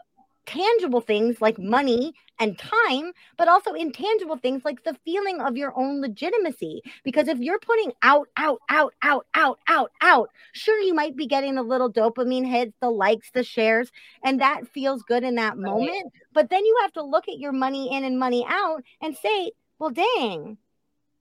[0.47, 5.79] tangible things like money and time, but also intangible things like the feeling of your
[5.79, 6.83] own legitimacy.
[7.05, 11.27] Because if you're putting out, out, out, out, out, out, out, sure, you might be
[11.27, 13.93] getting the little dopamine hits, the likes, the shares,
[14.25, 16.13] and that feels good in that moment.
[16.33, 19.53] But then you have to look at your money in and money out and say,
[19.79, 20.57] well, dang,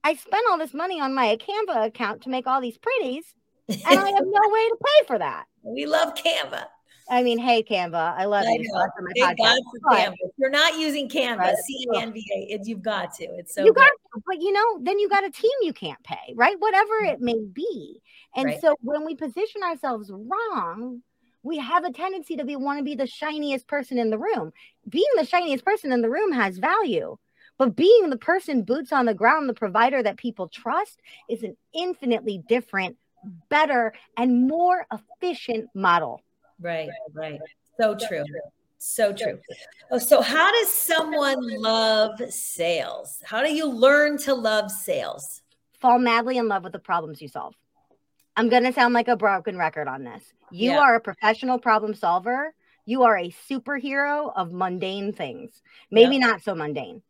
[0.03, 3.33] I spent all this money on my Canva account to make all these pretties,
[3.67, 5.45] and I have no way to pay for that.
[5.63, 6.65] We love Canva.
[7.09, 8.69] I mean, hey Canva, I love I you.
[8.71, 8.87] Know.
[9.17, 10.13] Thank God for Canva.
[10.19, 11.55] If you're not using Canva, right.
[11.55, 13.25] C A N V A, you've got to.
[13.37, 16.01] It's so you got, to, but you know, then you got a team you can't
[16.03, 16.55] pay, right?
[16.59, 17.13] Whatever mm-hmm.
[17.13, 18.01] it may be.
[18.35, 18.61] And right.
[18.61, 21.01] so when we position ourselves wrong,
[21.41, 24.51] we have a tendency to be want to be the shiniest person in the room.
[24.87, 27.17] Being the shiniest person in the room has value.
[27.59, 31.55] But being the person boots on the ground, the provider that people trust, is an
[31.75, 32.97] infinitely different,
[33.49, 36.23] better, and more efficient model.
[36.59, 37.39] Right, right.
[37.79, 38.23] So true.
[38.77, 39.39] So true.
[39.91, 43.21] Oh, so, how does someone love sales?
[43.25, 45.41] How do you learn to love sales?
[45.81, 47.55] Fall madly in love with the problems you solve.
[48.37, 50.23] I'm going to sound like a broken record on this.
[50.49, 50.79] You yeah.
[50.79, 52.53] are a professional problem solver.
[52.85, 55.61] You are a superhero of mundane things.
[55.91, 56.27] Maybe yeah.
[56.27, 57.01] not so mundane.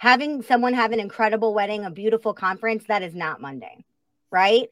[0.00, 3.84] Having someone have an incredible wedding, a beautiful conference, that is not mundane,
[4.30, 4.68] right?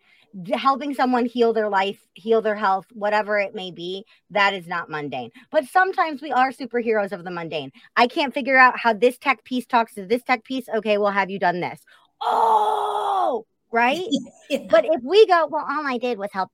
[0.54, 4.90] helping someone heal their life, heal their health, whatever it may be, that is not
[4.90, 5.30] mundane.
[5.50, 7.72] But sometimes we are superheroes of the mundane.
[7.96, 10.68] I can't figure out how this tech piece talks to this tech piece.
[10.68, 11.80] Okay, well, have you done this?
[12.20, 14.06] Oh, right.
[14.50, 14.66] yeah.
[14.68, 16.50] But if we go, well, all I did was help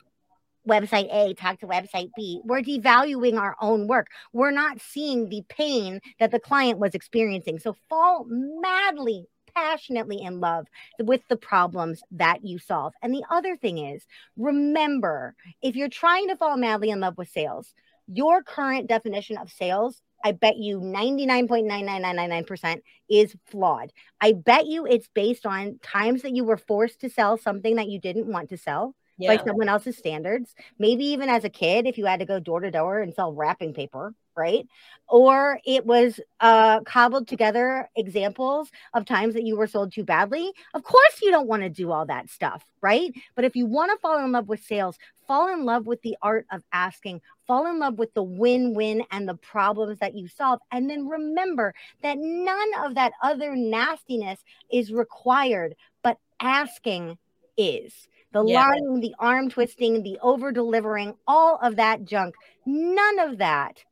[0.68, 2.40] website A talk to website B.
[2.44, 4.08] We're devaluing our own work.
[4.32, 7.58] We're not seeing the pain that the client was experiencing.
[7.58, 10.66] So fall madly passionately in love
[10.98, 12.92] with the problems that you solve.
[13.02, 14.04] And the other thing is,
[14.36, 17.72] remember, if you're trying to fall madly in love with sales,
[18.08, 23.92] your current definition of sales I bet you 99.99999% is flawed.
[24.22, 27.90] I bet you it's based on times that you were forced to sell something that
[27.90, 29.36] you didn't want to sell yeah.
[29.36, 30.54] by someone else's standards.
[30.78, 33.32] Maybe even as a kid, if you had to go door to door and sell
[33.32, 34.66] wrapping paper, right?
[35.08, 40.52] Or it was uh, cobbled together examples of times that you were sold too badly.
[40.74, 43.12] Of course, you don't want to do all that stuff, right?
[43.34, 46.16] But if you want to fall in love with sales, fall in love with the
[46.22, 50.28] art of asking, fall in love with the win win and the problems that you
[50.28, 50.60] solve.
[50.72, 54.40] And then remember that none of that other nastiness
[54.72, 57.18] is required, but asking
[57.56, 58.66] is the yeah.
[58.66, 62.34] lying, the arm twisting, the over delivering, all of that junk.
[62.66, 63.82] None of that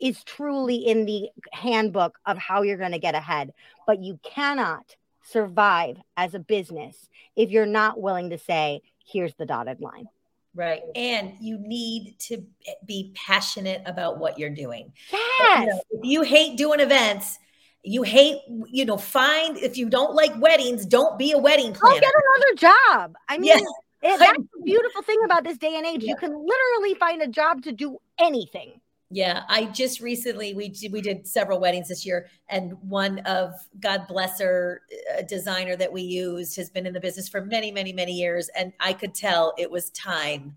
[0.00, 3.52] is truly in the handbook of how you're going to get ahead.
[3.86, 9.46] But you cannot survive as a business if you're not willing to say, here's the
[9.46, 10.08] dotted line.
[10.54, 10.82] Right.
[10.94, 12.44] And you need to
[12.84, 14.92] be passionate about what you're doing.
[15.10, 15.60] Yes.
[15.60, 17.38] You know, if you hate doing events,
[17.82, 18.38] you hate,
[18.70, 21.94] you know, find if you don't like weddings, don't be a wedding planner.
[21.94, 23.14] I'll get another job.
[23.28, 23.62] I mean, yes.
[24.02, 26.02] it, that's the beautiful thing about this day and age.
[26.02, 26.10] Yeah.
[26.10, 28.80] You can literally find a job to do anything.
[29.14, 34.06] Yeah, I just recently we we did several weddings this year, and one of God
[34.08, 34.80] bless her,
[35.14, 38.48] a designer that we used has been in the business for many, many, many years,
[38.56, 40.56] and I could tell it was time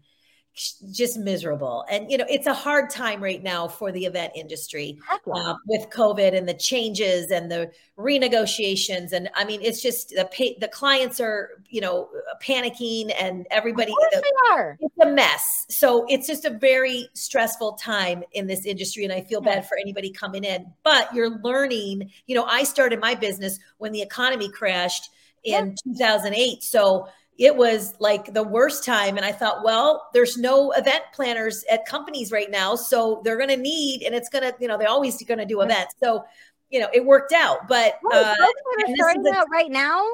[0.56, 1.84] just miserable.
[1.89, 5.89] And you know, it's a hard time right now for the event industry uh, with
[5.89, 9.12] COVID and the changes and the renegotiations.
[9.12, 12.10] And I mean, it's just the pay, the clients are you know
[12.41, 13.91] panicking and everybody.
[14.12, 14.78] The, they are.
[14.80, 15.65] It's a mess.
[15.70, 19.56] So it's just a very stressful time in this industry, and I feel yeah.
[19.56, 20.72] bad for anybody coming in.
[20.84, 22.12] But you're learning.
[22.28, 25.10] You know, I started my business when the economy crashed
[25.44, 25.94] in yeah.
[25.94, 26.63] 2008.
[26.63, 29.17] So it was like the worst time.
[29.17, 32.76] And I thought, well, there's no event planners at companies right now.
[32.76, 35.45] So they're going to need, and it's going to, you know, they're always going to
[35.45, 35.95] do events.
[36.02, 36.24] So,
[36.69, 37.67] you know, it worked out.
[37.67, 40.06] But well, uh, are starting out right now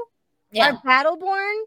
[0.52, 0.72] yeah.
[0.72, 1.62] are Battleborn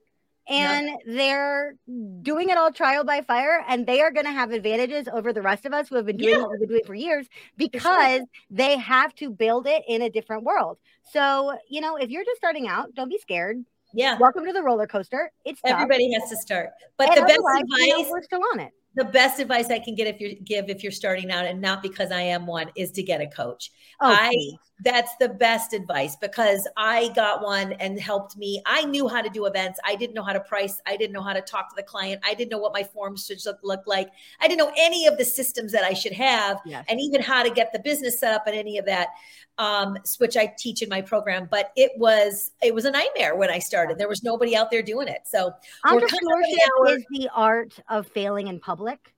[0.46, 0.96] and yeah.
[1.06, 1.74] they're
[2.22, 5.40] doing it all trial by fire and they are going to have advantages over the
[5.40, 6.40] rest of us who have been doing yeah.
[6.40, 8.26] what we've been doing for years because sure.
[8.50, 10.76] they have to build it in a different world
[11.12, 13.64] so you know if you're just starting out don't be scared
[13.94, 14.18] yeah.
[14.18, 15.30] Welcome to the roller coaster.
[15.44, 16.22] It's everybody tough.
[16.22, 16.70] has to start.
[16.96, 18.72] But and the best advice you know, we're still on it.
[18.96, 21.82] The best advice I can get if you give if you're starting out and not
[21.82, 23.70] because I am one is to get a coach.
[24.00, 24.34] Oh, I
[24.80, 28.60] that's the best advice because I got one and helped me.
[28.66, 29.78] I knew how to do events.
[29.84, 30.80] I didn't know how to price.
[30.84, 32.20] I didn't know how to talk to the client.
[32.24, 34.10] I didn't know what my forms should look, look like.
[34.40, 36.84] I didn't know any of the systems that I should have yes.
[36.88, 39.08] and even how to get the business set up and any of that,
[39.58, 41.46] um, which I teach in my program.
[41.48, 43.96] But it was it was a nightmare when I started.
[43.96, 45.20] There was nobody out there doing it.
[45.26, 45.52] So
[45.86, 49.13] entrepreneurship is the art of failing in public.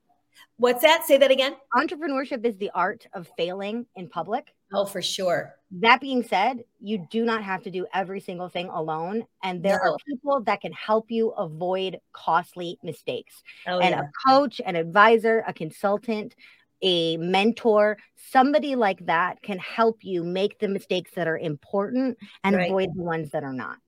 [0.59, 1.05] What's that?
[1.05, 1.55] Say that again.
[1.75, 4.55] Entrepreneurship is the art of failing in public.
[4.73, 5.55] Oh, for sure.
[5.71, 9.25] That being said, you do not have to do every single thing alone.
[9.43, 9.93] And there no.
[9.93, 13.43] are people that can help you avoid costly mistakes.
[13.67, 14.03] Oh, and yeah.
[14.03, 16.35] a coach, an advisor, a consultant,
[16.83, 22.57] a mentor, somebody like that can help you make the mistakes that are important and
[22.57, 22.67] right.
[22.69, 23.79] avoid the ones that are not.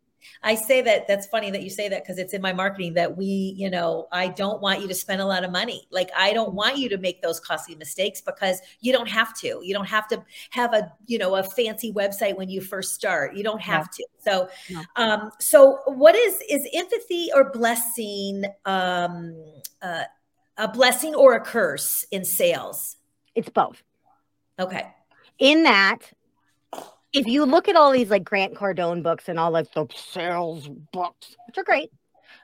[0.43, 3.17] I say that that's funny that you say that because it's in my marketing that
[3.17, 5.87] we, you know, I don't want you to spend a lot of money.
[5.91, 9.61] Like I don't want you to make those costly mistakes because you don't have to.
[9.63, 13.37] You don't have to have a, you know, a fancy website when you first start.
[13.37, 14.07] You don't have to.
[14.19, 14.49] So
[14.97, 19.35] um so what is is empathy or blessing um
[19.83, 20.05] uh,
[20.57, 22.97] a blessing or a curse in sales?
[23.35, 23.83] It's both.
[24.59, 24.89] Okay.
[25.39, 26.13] In that
[27.19, 30.69] if you look at all these like Grant Cardone books and all like the sales
[30.93, 31.91] books, which are great,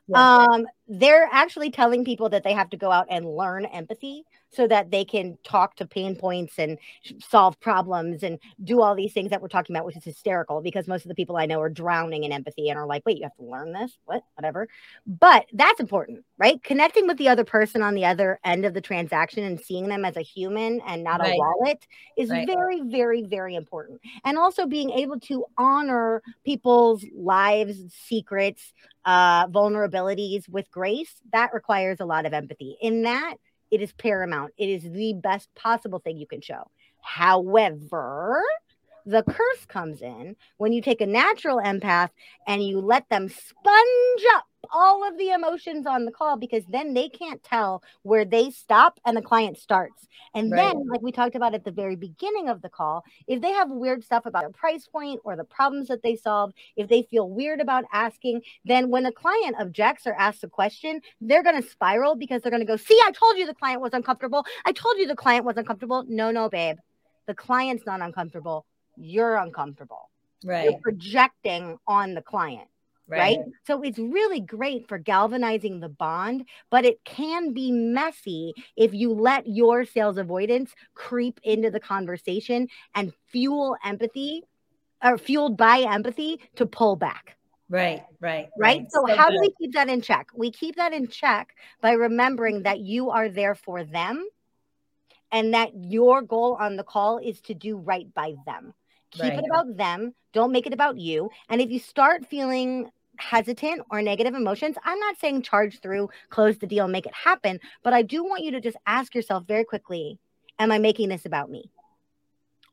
[0.09, 0.45] yeah.
[0.47, 4.25] um, they're actually telling people that they have to go out and learn empathy
[4.55, 6.79] so that they can talk to pain points and
[7.21, 10.87] solve problems and do all these things that we're talking about, which is hysterical because
[10.87, 13.25] most of the people I know are drowning in empathy and are like, wait, you
[13.25, 13.99] have to learn this?
[14.05, 14.23] What?
[14.37, 14.69] Whatever.
[15.07, 16.63] But that's important, right?
[16.63, 20.05] Connecting with the other person on the other end of the transaction and seeing them
[20.05, 21.35] as a human and not right.
[21.35, 21.87] a wallet
[22.17, 22.47] is right.
[22.47, 24.01] very, very, very important.
[24.25, 28.73] And also being able to honor people's lives, secrets,
[29.05, 32.77] uh, vulnerabilities with grace, that requires a lot of empathy.
[32.81, 33.35] In that,
[33.75, 34.53] it is paramount.
[34.57, 36.71] It is the best possible thing you can show.
[37.01, 38.41] However,
[39.05, 42.11] the curse comes in when you take a natural empath
[42.47, 46.95] and you let them sponge up all of the emotions on the call because then
[46.95, 50.07] they can't tell where they stop and the client starts.
[50.35, 50.73] And right.
[50.73, 53.71] then, like we talked about at the very beginning of the call, if they have
[53.71, 57.29] weird stuff about a price point or the problems that they solve, if they feel
[57.29, 61.69] weird about asking, then when the client objects or asks a question, they're going to
[61.69, 64.45] spiral because they're going to go, See, I told you the client was uncomfortable.
[64.65, 66.05] I told you the client was uncomfortable.
[66.09, 66.77] No, no, babe.
[67.27, 70.11] The client's not uncomfortable you're uncomfortable.
[70.45, 70.65] Right.
[70.65, 72.69] You're projecting on the client.
[73.07, 73.37] Right.
[73.37, 73.39] right.
[73.67, 79.13] So it's really great for galvanizing the bond, but it can be messy if you
[79.13, 84.43] let your sales avoidance creep into the conversation and fuel empathy
[85.03, 87.37] or fueled by empathy to pull back.
[87.69, 88.81] Right, right, right.
[88.81, 88.87] right.
[88.91, 89.35] So, so, how good.
[89.35, 90.29] do we keep that in check?
[90.35, 94.27] We keep that in check by remembering that you are there for them
[95.31, 98.73] and that your goal on the call is to do right by them.
[99.15, 99.39] Keep right.
[99.39, 100.15] it about them.
[100.33, 101.31] Don't make it about you.
[101.49, 106.59] And if you start feeling hesitant or negative emotions, I'm not saying charge through, close
[106.59, 109.65] the deal, make it happen, but I do want you to just ask yourself very
[109.65, 110.19] quickly
[110.61, 111.69] Am I making this about me?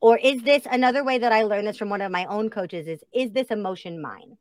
[0.00, 2.86] Or is this another way that I learned this from one of my own coaches
[2.86, 4.36] is is this emotion mine?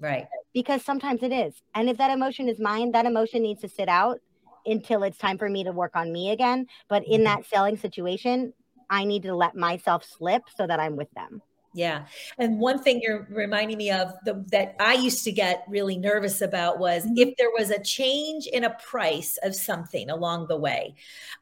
[0.00, 0.26] Right.
[0.52, 1.54] Because sometimes it is.
[1.74, 4.20] And if that emotion is mine, that emotion needs to sit out
[4.66, 6.66] until it's time for me to work on me again.
[6.88, 7.24] But in mm-hmm.
[7.24, 8.52] that selling situation,
[8.88, 11.42] I need to let myself slip so that I'm with them.
[11.76, 12.06] Yeah.
[12.38, 16.40] And one thing you're reminding me of the, that I used to get really nervous
[16.40, 17.18] about was mm-hmm.
[17.18, 20.94] if there was a change in a price of something along the way,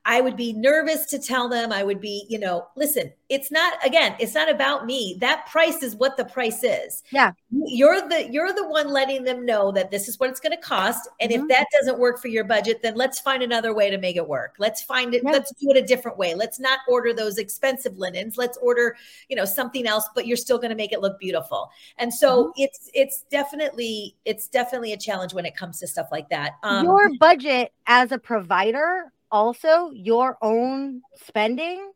[0.05, 1.71] I would be nervous to tell them.
[1.73, 5.17] I would be, you know, listen, it's not again, it's not about me.
[5.21, 7.05] That price is what the price is.
[7.13, 7.31] Yeah.
[7.51, 10.61] You're the you're the one letting them know that this is what it's going to
[10.61, 11.43] cost and mm-hmm.
[11.43, 14.29] if that doesn't work for your budget, then let's find another way to make it
[14.29, 14.57] work.
[14.59, 16.35] Let's find it let's do it a different way.
[16.35, 18.37] Let's not order those expensive linens.
[18.37, 18.97] Let's order,
[19.29, 21.71] you know, something else but you're still going to make it look beautiful.
[21.99, 22.63] And so mm-hmm.
[22.63, 26.53] it's it's definitely it's definitely a challenge when it comes to stuff like that.
[26.63, 31.93] Um, your budget as a provider also your own spending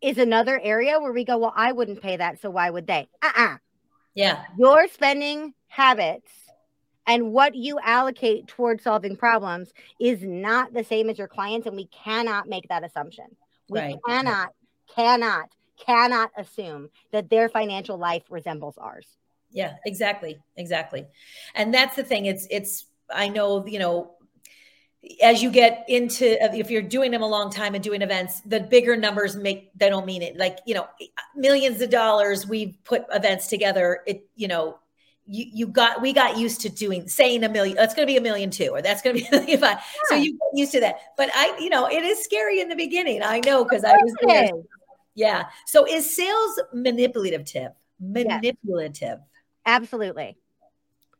[0.00, 3.08] is another area where we go, well, I wouldn't pay that, so why would they?
[3.22, 3.56] Uh-uh.
[4.14, 4.44] Yeah.
[4.58, 6.30] Your spending habits
[7.06, 11.76] and what you allocate towards solving problems is not the same as your clients, and
[11.76, 13.26] we cannot make that assumption.
[13.68, 13.96] We right.
[14.06, 14.50] cannot,
[14.94, 19.06] cannot, cannot assume that their financial life resembles ours.
[19.50, 21.06] Yeah, exactly, exactly,
[21.54, 22.26] and that's the thing.
[22.26, 24.14] It's it's I know you know
[25.22, 28.60] as you get into if you're doing them a long time and doing events the
[28.60, 30.86] bigger numbers make they don't mean it like you know
[31.34, 34.78] millions of dollars we put events together it you know
[35.26, 38.16] you, you got we got used to doing saying a million that's going to be
[38.16, 40.00] a million two or that's going to be a million five yeah.
[40.08, 42.76] so you get used to that but i you know it is scary in the
[42.76, 44.50] beginning i know because i was there
[45.14, 49.18] yeah so is sales manipulative tip manipulative yes.
[49.66, 50.36] absolutely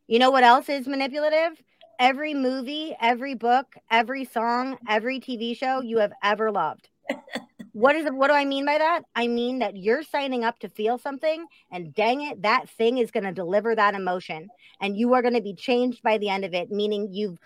[0.07, 1.61] you know what else is manipulative
[1.99, 6.89] every movie, every book, every song, every TV show you have ever loved.
[7.73, 9.03] what is it, what do I mean by that?
[9.15, 13.11] I mean that you're signing up to feel something and dang it, that thing is
[13.11, 14.49] going to deliver that emotion
[14.81, 17.39] and you are going to be changed by the end of it, meaning you've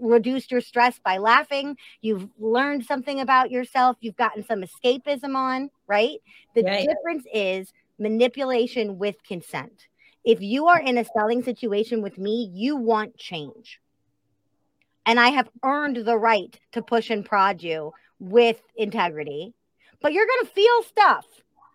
[0.00, 5.70] reduced your stress by laughing, you've learned something about yourself, you've gotten some escapism on,
[5.86, 6.18] right?
[6.54, 6.88] The right.
[6.88, 9.86] difference is manipulation with consent.
[10.24, 13.80] If you are in a selling situation with me, you want change
[15.06, 19.54] and I have earned the right to push and prod you with integrity.
[20.00, 21.26] But you're going to feel stuff,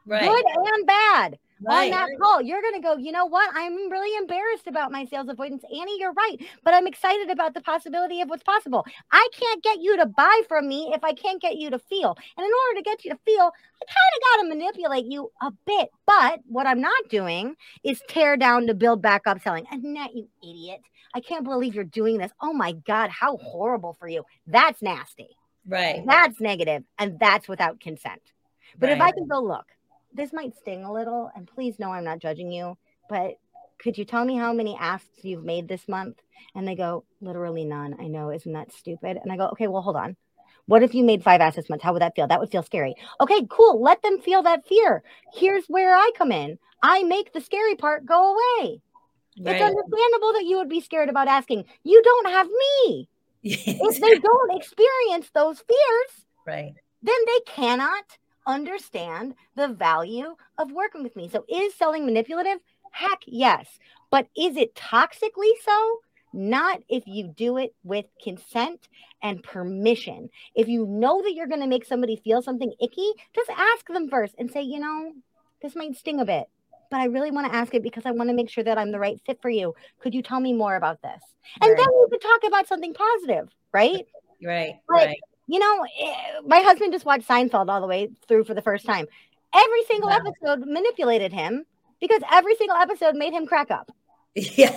[0.06, 0.28] right.
[0.28, 1.40] good and bad.
[1.62, 1.92] Right.
[1.92, 3.50] On that call, you're going to go, you know what?
[3.54, 5.64] I'm really embarrassed about my sales avoidance.
[5.66, 6.38] Annie, you're right.
[6.64, 8.86] But I'm excited about the possibility of what's possible.
[9.12, 12.16] I can't get you to buy from me if I can't get you to feel.
[12.38, 13.52] And in order to get you to feel,
[13.82, 15.90] I kind of got to manipulate you a bit.
[16.06, 19.66] But what I'm not doing is tear down to build back up selling.
[19.70, 20.82] Annette, you idiot.
[21.14, 22.32] I can't believe you're doing this.
[22.42, 24.24] Oh my God, how horrible for you.
[24.48, 25.36] That's nasty.
[25.68, 26.04] Right.
[26.06, 28.22] That's negative, and that's without consent.
[28.78, 28.96] But right.
[28.96, 29.66] if I can go, look,
[30.14, 32.78] this might sting a little, and please know I'm not judging you,
[33.10, 33.36] but
[33.80, 36.18] could you tell me how many asks you've made this month?
[36.56, 37.96] And they go, literally none.
[38.00, 39.18] I know, isn't that stupid?
[39.22, 40.16] And I go, okay, well, hold on.
[40.66, 41.84] What if you made five assets months?
[41.84, 42.28] How would that feel?
[42.28, 42.96] That would feel scary.
[43.20, 43.82] Okay, cool.
[43.82, 45.04] Let them feel that fear.
[45.34, 46.60] Here's where I come in.
[46.84, 48.82] I make the scary part go away.
[49.42, 49.56] Right.
[49.56, 51.66] It's understandable that you would be scared about asking.
[51.84, 53.10] You don't have me.
[53.44, 58.04] if they don't experience those fears, right, then they cannot
[58.50, 61.30] understand the value of working with me.
[61.30, 62.60] So is selling manipulative?
[62.92, 63.68] Heck yes.
[64.10, 66.00] But is it toxically so?
[66.34, 68.88] Not if you do it with consent
[69.24, 70.30] and permission.
[70.56, 74.10] If you know that you're going to make somebody feel something icky, just ask them
[74.10, 75.14] first and say, you know,
[75.62, 76.46] this might sting a bit,
[76.92, 78.92] but I really want to ask it because I want to make sure that I'm
[78.92, 79.74] the right fit for you.
[80.00, 81.22] Could you tell me more about this?
[81.62, 81.78] And right.
[81.78, 84.06] then we could talk about something positive, right?
[84.44, 84.76] Right.
[84.88, 85.20] Like, right.
[85.50, 88.86] You know, eh, my husband just watched Seinfeld all the way through for the first
[88.86, 89.08] time.
[89.54, 90.18] Every single wow.
[90.18, 91.66] episode manipulated him
[92.00, 93.92] because every single episode made him crack up.
[94.36, 94.76] Yeah,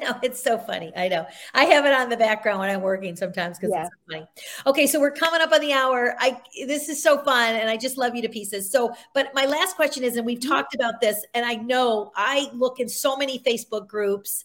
[0.00, 0.92] no, it's so funny.
[0.96, 1.26] I know.
[1.52, 3.82] I have it on the background when I'm working sometimes because yeah.
[3.82, 4.26] it's so funny.
[4.66, 6.16] Okay, so we're coming up on the hour.
[6.20, 8.70] I this is so fun, and I just love you to pieces.
[8.70, 10.48] So, but my last question is, and we've mm-hmm.
[10.48, 14.44] talked about this, and I know I look in so many Facebook groups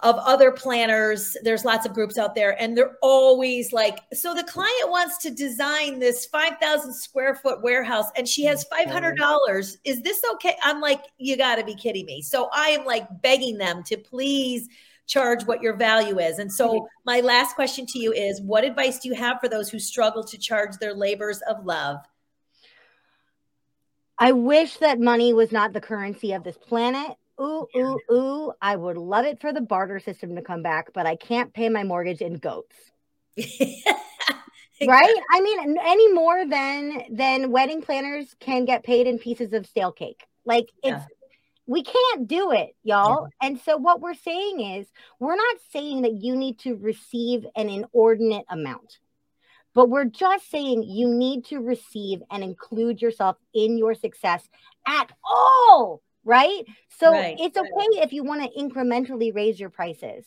[0.00, 1.36] of other planners.
[1.42, 5.30] There's lots of groups out there, and they're always like, so the client wants to
[5.30, 8.90] design this 5,000 square foot warehouse and she has mm-hmm.
[8.90, 9.76] $500.
[9.84, 10.56] Is this okay?
[10.62, 12.20] I'm like, you got to be kidding me.
[12.20, 14.68] So I am like begging them to please
[15.06, 16.40] charge what your value is.
[16.40, 19.70] And so my last question to you is what advice do you have for those
[19.70, 21.98] who struggle to charge their labors of love?
[24.18, 28.76] I wish that money was not the currency of this planet ooh, ooh, ooh, I
[28.76, 31.84] would love it for the barter system to come back, but I can't pay my
[31.84, 32.76] mortgage in goats.
[33.36, 35.16] right?
[35.32, 39.92] I mean, any more than than wedding planners can get paid in pieces of stale
[39.92, 40.24] cake.
[40.44, 41.04] Like it's yeah.
[41.66, 43.28] we can't do it, y'all.
[43.40, 43.48] Yeah.
[43.48, 44.86] And so what we're saying is
[45.18, 48.98] we're not saying that you need to receive an inordinate amount.
[49.74, 54.48] But we're just saying you need to receive and include yourself in your success
[54.86, 56.64] at all right?
[56.98, 57.36] So right.
[57.40, 60.26] it's okay if you want to incrementally raise your prices.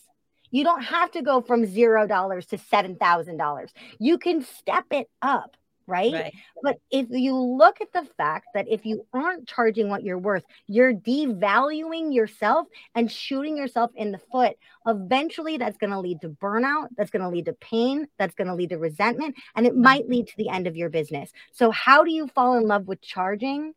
[0.49, 3.71] You don't have to go from zero dollars to seven thousand dollars.
[3.99, 6.11] You can step it up, right?
[6.11, 6.33] right?
[6.63, 10.43] But if you look at the fact that if you aren't charging what you're worth,
[10.65, 14.55] you're devaluing yourself and shooting yourself in the foot.
[14.87, 16.87] Eventually, that's going to lead to burnout.
[16.97, 18.07] That's going to lead to pain.
[18.17, 20.13] That's going to lead to resentment, and it might mm-hmm.
[20.13, 21.31] lead to the end of your business.
[21.51, 23.73] So, how do you fall in love with charging?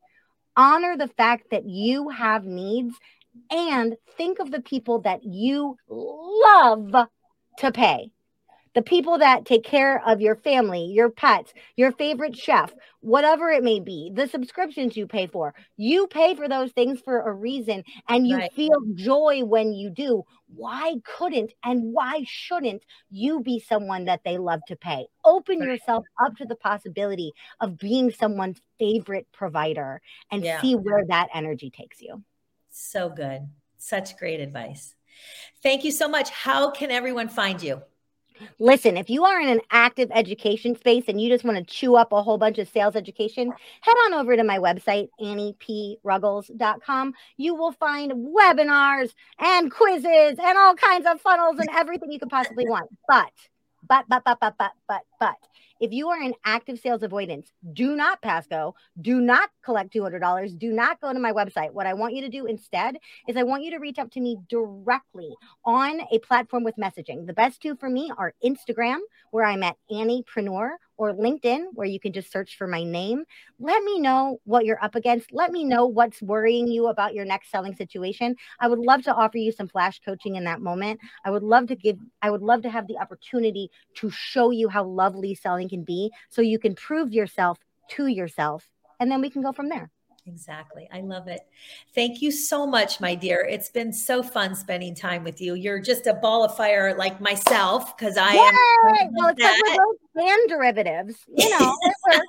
[0.56, 2.96] Honor the fact that you have needs
[3.50, 7.08] and think of the people that you love
[7.58, 8.10] to pay
[8.74, 13.62] the people that take care of your family, your pets, your favorite chef, whatever it
[13.62, 15.54] may be, the subscriptions you pay for.
[15.76, 18.52] You pay for those things for a reason and you right.
[18.52, 20.24] feel joy when you do.
[20.54, 25.06] Why couldn't and why shouldn't you be someone that they love to pay?
[25.24, 25.68] Open right.
[25.68, 30.00] yourself up to the possibility of being someone's favorite provider
[30.30, 30.60] and yeah.
[30.60, 32.22] see where that energy takes you.
[32.70, 33.48] So good.
[33.78, 34.94] Such great advice.
[35.62, 36.30] Thank you so much.
[36.30, 37.82] How can everyone find you?
[38.58, 41.96] Listen, if you are in an active education space and you just want to chew
[41.96, 47.14] up a whole bunch of sales education, head on over to my website, anniePruggles.com.
[47.36, 52.30] You will find webinars and quizzes and all kinds of funnels and everything you could
[52.30, 52.90] possibly want.
[53.08, 53.32] But,
[53.88, 55.36] but, but, but, but, but, but, but,
[55.82, 58.76] if you are in active sales avoidance, do not pass go.
[59.00, 60.56] Do not collect $200.
[60.56, 61.72] Do not go to my website.
[61.72, 64.20] What I want you to do instead is I want you to reach out to
[64.20, 67.26] me directly on a platform with messaging.
[67.26, 68.98] The best two for me are Instagram,
[69.32, 70.70] where I'm at Anniepreneur,
[71.02, 73.24] or LinkedIn, where you can just search for my name.
[73.58, 75.32] Let me know what you're up against.
[75.32, 78.36] Let me know what's worrying you about your next selling situation.
[78.60, 81.00] I would love to offer you some flash coaching in that moment.
[81.24, 84.68] I would love to give, I would love to have the opportunity to show you
[84.68, 87.58] how lovely selling can be so you can prove yourself
[87.90, 88.68] to yourself.
[89.00, 89.90] And then we can go from there.
[90.26, 90.88] Exactly.
[90.92, 91.40] I love it.
[91.94, 93.46] Thank you so much, my dear.
[93.48, 95.54] It's been so fun spending time with you.
[95.54, 98.40] You're just a ball of fire like myself because I Yay!
[98.40, 99.10] am.
[99.14, 99.56] Well, it's like
[100.14, 101.76] we're both derivatives, you know.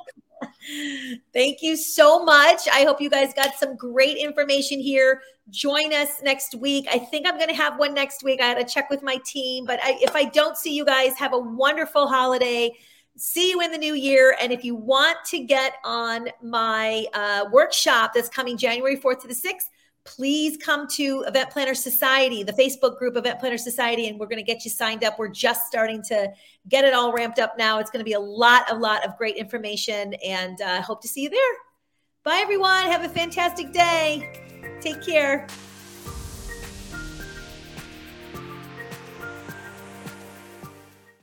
[1.33, 2.67] Thank you so much.
[2.71, 5.21] I hope you guys got some great information here.
[5.49, 6.87] Join us next week.
[6.91, 8.41] I think I'm going to have one next week.
[8.41, 11.13] I had to check with my team, but I, if I don't see you guys,
[11.17, 12.71] have a wonderful holiday
[13.17, 14.35] see you in the new year.
[14.41, 19.27] And if you want to get on my uh, workshop that's coming January 4th to
[19.27, 19.69] the 6th,
[20.05, 24.43] please come to Event Planner Society, the Facebook group Event Planner Society, and we're going
[24.43, 25.17] to get you signed up.
[25.17, 26.31] We're just starting to
[26.67, 27.79] get it all ramped up now.
[27.79, 31.07] It's going to be a lot, a lot of great information, and uh, hope to
[31.07, 31.39] see you there.
[32.23, 32.85] Bye, everyone.
[32.85, 34.31] Have a fantastic day.
[34.81, 35.47] Take care.